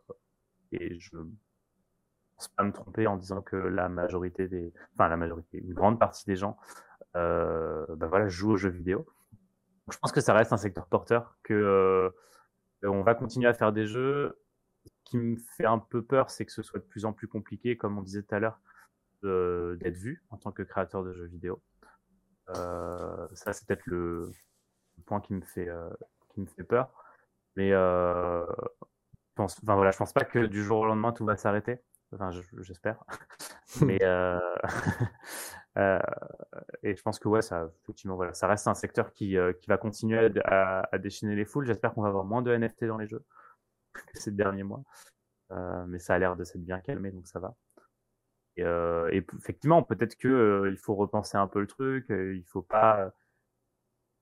et 0.71 0.99
je 0.99 1.17
pense 2.36 2.47
pas 2.49 2.63
me 2.63 2.71
tromper 2.71 3.08
en 3.08 3.17
disant 3.17 3.41
que 3.41 3.56
la 3.56 3.89
majorité 3.89 4.47
des, 4.47 4.73
enfin 4.93 5.08
la 5.08 5.17
majorité, 5.17 5.60
une 5.60 5.73
grande 5.73 5.99
partie 5.99 6.25
des 6.25 6.36
gens, 6.36 6.58
euh, 7.15 7.86
ben 7.95 8.08
voilà, 8.08 8.27
jouent 8.27 8.51
aux 8.51 8.58
jeux 8.58 8.69
vidéo. 8.69 9.06
je 9.91 9.97
pense 9.97 10.12
que 10.12 10.21
ça 10.21 10.34
reste 10.34 10.53
un 10.53 10.58
secteur 10.58 10.88
porteur, 10.88 11.38
que 11.43 11.53
euh, 11.53 12.10
on 12.83 13.03
va 13.03 13.15
continuer 13.15 13.47
à 13.47 13.53
faire 13.53 13.73
des 13.73 13.87
jeux. 13.87 14.37
Ce 14.85 14.91
qui 15.05 15.17
me 15.17 15.37
fait 15.37 15.65
un 15.65 15.79
peu 15.79 16.03
peur, 16.03 16.29
c'est 16.29 16.45
que 16.45 16.51
ce 16.51 16.61
soit 16.61 16.79
de 16.79 16.85
plus 16.85 17.05
en 17.05 17.13
plus 17.13 17.27
compliqué, 17.27 17.77
comme 17.77 17.97
on 17.97 18.01
disait 18.01 18.23
tout 18.23 18.35
à 18.35 18.39
l'heure, 18.39 18.59
d'être 19.23 19.95
vu 19.95 20.23
en 20.29 20.37
tant 20.37 20.51
que 20.51 20.63
créateur 20.63 21.03
de 21.03 21.13
jeux 21.13 21.27
vidéo. 21.27 21.61
Euh, 22.49 23.27
ça, 23.33 23.53
c'est 23.53 23.65
peut-être 23.67 23.85
le, 23.85 24.31
point 25.05 25.21
qui 25.21 25.33
me 25.33 25.41
fait, 25.41 25.69
euh, 25.69 25.89
qui 26.33 26.41
me 26.41 26.45
fait 26.45 26.63
peur. 26.63 26.91
Mais 27.55 27.71
euh, 27.71 28.45
je 28.45 29.35
pense, 29.35 29.59
enfin 29.63 29.75
voilà, 29.75 29.91
je 29.91 29.97
pense 29.97 30.13
pas 30.13 30.25
que 30.25 30.39
du 30.45 30.63
jour 30.63 30.79
au 30.79 30.85
lendemain 30.85 31.11
tout 31.13 31.25
va 31.25 31.37
s'arrêter. 31.37 31.79
Enfin, 32.13 32.31
j'espère. 32.59 33.03
Mais 33.81 33.99
euh, 35.77 35.99
euh, 36.55 36.62
et 36.83 36.95
je 36.95 37.01
pense 37.01 37.19
que 37.19 37.27
ouais, 37.27 37.41
ça, 37.41 37.69
effectivement, 37.83 38.15
voilà, 38.15 38.33
ça 38.33 38.47
reste 38.47 38.67
un 38.67 38.75
secteur 38.75 39.12
qui, 39.13 39.38
euh, 39.38 39.53
qui 39.53 39.67
va 39.67 39.77
continuer 39.77 40.31
à, 40.45 40.88
à, 40.91 40.97
déchaîner 40.99 41.36
les 41.36 41.45
foules. 41.45 41.65
J'espère 41.65 41.93
qu'on 41.93 42.01
va 42.03 42.09
avoir 42.09 42.25
moins 42.25 42.41
de 42.41 42.55
NFT 42.55 42.86
dans 42.86 42.97
les 42.97 43.07
jeux 43.07 43.23
ces 44.13 44.31
derniers 44.31 44.63
mois. 44.63 44.83
Euh, 45.51 45.86
mais 45.88 45.99
ça 45.99 46.15
a 46.15 46.19
l'air 46.19 46.36
de 46.36 46.43
s'être 46.43 46.63
bien 46.63 46.79
calmé, 46.79 47.12
donc 47.12 47.27
ça 47.27 47.39
va. 47.39 47.55
Et, 48.57 48.63
euh, 48.63 49.09
et 49.12 49.25
effectivement, 49.38 49.83
peut-être 49.83 50.15
que 50.17 50.69
il 50.71 50.77
faut 50.77 50.95
repenser 50.95 51.38
un 51.38 51.47
peu 51.47 51.59
le 51.59 51.67
truc. 51.67 52.05
il 52.09 52.43
faut 52.45 52.62
pas 52.62 53.13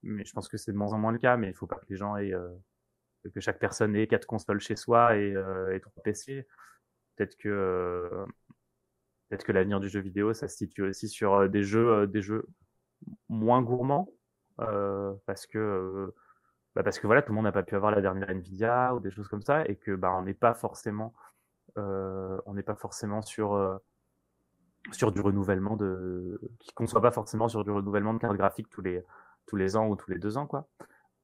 mais 0.04 0.26
je 0.26 0.34
pense 0.34 0.48
que 0.48 0.58
c'est 0.58 0.72
de 0.72 0.78
moins 0.78 0.94
en 0.94 0.98
moins 0.98 1.12
le 1.12 1.18
cas. 1.20 1.38
Mais 1.38 1.50
il 1.50 1.54
faut 1.54 1.68
pas 1.68 1.78
que 1.78 1.86
les 1.90 1.98
gens 1.98 2.16
aient, 2.18 2.34
euh, 2.34 2.50
que 3.34 3.40
chaque 3.40 3.60
personne 3.60 3.96
ait 3.96 4.08
quatre 4.08 4.26
consoles 4.26 4.60
chez 4.60 4.76
soi 4.76 5.18
et, 5.18 5.34
euh, 5.36 5.76
et 5.76 5.80
trois 5.80 6.02
PC. 6.04 6.48
Peut-être 7.16 7.38
que 7.38 7.50
euh, 7.50 8.26
peut-être 9.32 9.46
que 9.46 9.54
l'avenir 9.54 9.80
du 9.80 9.88
jeu 9.88 10.02
vidéo, 10.02 10.34
ça 10.34 10.50
se 10.50 10.58
situe 10.58 10.84
aussi 10.84 11.08
sur 11.08 11.50
des 11.50 11.64
jeux, 11.64 12.06
des 12.08 12.22
jeux 12.22 12.46
moins 13.30 13.62
gourmands, 13.62 14.10
parce 14.58 15.48
que 15.48 16.14
bah 16.76 16.84
parce 16.84 17.00
que 17.00 17.08
voilà, 17.08 17.22
tout 17.22 17.32
le 17.32 17.36
monde 17.36 17.46
n'a 17.46 17.52
pas 17.52 17.64
pu 17.64 17.76
avoir 17.76 17.92
la 17.92 18.02
dernière 18.02 18.30
Nvidia 18.30 18.94
ou 18.94 19.00
des 19.00 19.12
choses 19.12 19.28
comme 19.28 19.42
ça, 19.42 19.66
et 19.66 19.78
que 19.78 19.96
bah 19.96 20.14
on 20.18 20.24
n'est 20.24 20.34
pas 20.34 20.54
forcément, 20.54 21.14
on 21.78 22.54
n'est 22.54 22.64
pas 22.64 22.76
forcément 22.76 23.22
sur 23.22 23.80
sur 24.92 25.12
du 25.12 25.22
renouvellement 25.22 25.78
de, 25.78 26.42
qu'on 26.76 26.88
soit 26.88 27.02
pas 27.02 27.12
forcément 27.12 27.48
sur 27.48 27.64
du 27.64 27.72
renouvellement 27.72 28.14
de 28.14 28.20
carte 28.20 28.36
graphique 28.36 28.70
tous 28.70 28.82
les 28.82 29.04
tous 29.48 29.56
les 29.56 29.76
ans 29.78 29.88
ou 29.88 29.96
tous 29.96 30.12
les 30.12 30.20
deux 30.20 30.38
ans, 30.38 30.48
quoi. 30.48 30.68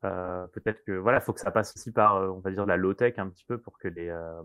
Euh, 0.03 0.47
peut-être 0.47 0.83
que 0.83 0.91
voilà, 0.91 1.19
faut 1.19 1.33
que 1.33 1.39
ça 1.39 1.51
passe 1.51 1.75
aussi 1.75 1.91
par, 1.91 2.15
euh, 2.17 2.29
on 2.29 2.39
va 2.39 2.51
dire, 2.51 2.65
la 2.65 2.77
low 2.77 2.93
tech 2.93 3.17
un 3.17 3.29
petit 3.29 3.45
peu 3.45 3.57
pour 3.57 3.77
que 3.79 3.87
les 3.87 4.09
euh, 4.09 4.41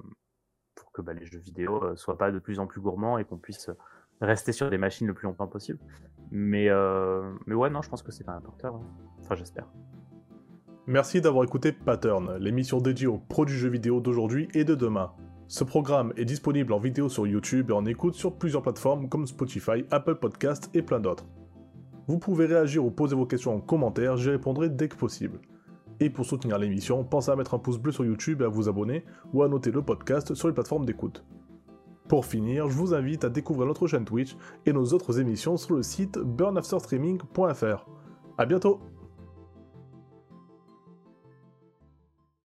pour 0.83 0.93
que 0.93 1.01
bah, 1.01 1.15
les 1.15 1.25
jeux 1.25 1.39
vidéo 1.39 1.83
euh, 1.83 1.97
soient 1.97 2.19
pas 2.19 2.31
de 2.31 2.39
plus 2.39 2.59
en 2.59 2.67
plus 2.67 2.81
gourmands 2.81 3.19
et 3.19 3.25
qu'on 3.25 3.39
puisse 3.39 3.71
rester 4.21 4.53
sur 4.53 4.69
des 4.69 4.79
machines 4.79 5.07
le 5.07 5.15
plus 5.15 5.27
longtemps 5.27 5.47
possible. 5.47 5.79
Mais 6.31 6.69
mais 7.47 7.55
ouais, 7.55 7.71
non, 7.71 7.83
je 7.83 7.89
pense 7.89 8.03
que 8.03 8.13
c'est 8.13 8.29
un 8.29 8.41
porteur. 8.41 8.81
Enfin, 9.21 9.35
j'espère. 9.35 9.67
Merci 10.89 11.21
d'avoir 11.21 11.45
écouté 11.45 11.71
Pattern, 11.71 12.37
l'émission 12.39 12.79
dédiée 12.79 13.07
aux 13.07 13.19
pros 13.19 13.45
du 13.45 13.57
jeu 13.57 13.69
vidéo 13.69 14.01
d'aujourd'hui 14.01 14.49
et 14.53 14.65
de 14.65 14.75
demain. 14.75 15.13
Ce 15.47 15.63
programme 15.65 16.13
est 16.17 16.25
disponible 16.25 16.73
en 16.73 16.79
vidéo 16.79 17.09
sur 17.09 17.27
YouTube 17.27 17.71
et 17.71 17.73
en 17.73 17.85
écoute 17.85 18.15
sur 18.15 18.37
plusieurs 18.37 18.63
plateformes 18.63 19.09
comme 19.09 19.27
Spotify, 19.27 19.85
Apple 19.91 20.17
Podcast 20.17 20.71
et 20.75 20.83
plein 20.83 20.99
d'autres. 20.99 21.27
Vous 22.09 22.19
pouvez 22.19 22.47
réagir 22.47 22.85
ou 22.85 22.91
poser 22.91 23.15
vos 23.15 23.27
questions 23.27 23.55
en 23.55 23.61
commentaire, 23.61 24.17
j'y 24.17 24.31
répondrai 24.31 24.71
dès 24.71 24.89
que 24.89 24.97
possible. 24.97 25.41
Et 26.03 26.11
pour 26.11 26.27
soutenir 26.27 26.59
l'émission, 26.59 27.05
pensez 27.05 27.31
à 27.31 27.37
mettre 27.37 27.55
un 27.55 27.61
pouce 27.61 27.79
bleu 27.79 27.93
sur 27.93 28.05
YouTube 28.05 28.43
et 28.43 28.45
à 28.45 28.49
vous 28.49 28.69
abonner 28.69 29.05
ou 29.33 29.45
à 29.45 29.49
noter 29.49 29.71
le 29.71 29.83
podcast 29.83 30.35
sur 30.35 30.49
les 30.49 30.53
plateformes 30.53 30.85
d'écoute. 30.85 31.25
Pour 32.09 32.27
finir, 32.27 32.69
je 32.69 32.77
vous 32.77 32.93
invite 32.93 33.23
à 33.23 33.29
découvrir 33.29 33.69
notre 33.69 33.87
chaîne 33.87 34.05
Twitch 34.05 34.37
et 34.67 34.73
nos 34.73 34.85
autres 34.95 35.21
émissions 35.21 35.57
sur 35.57 35.77
le 35.77 35.85
site 35.85 36.19
burnafterstreaming.fr. 36.19 37.87
A 38.37 38.47
bientôt 38.47 38.81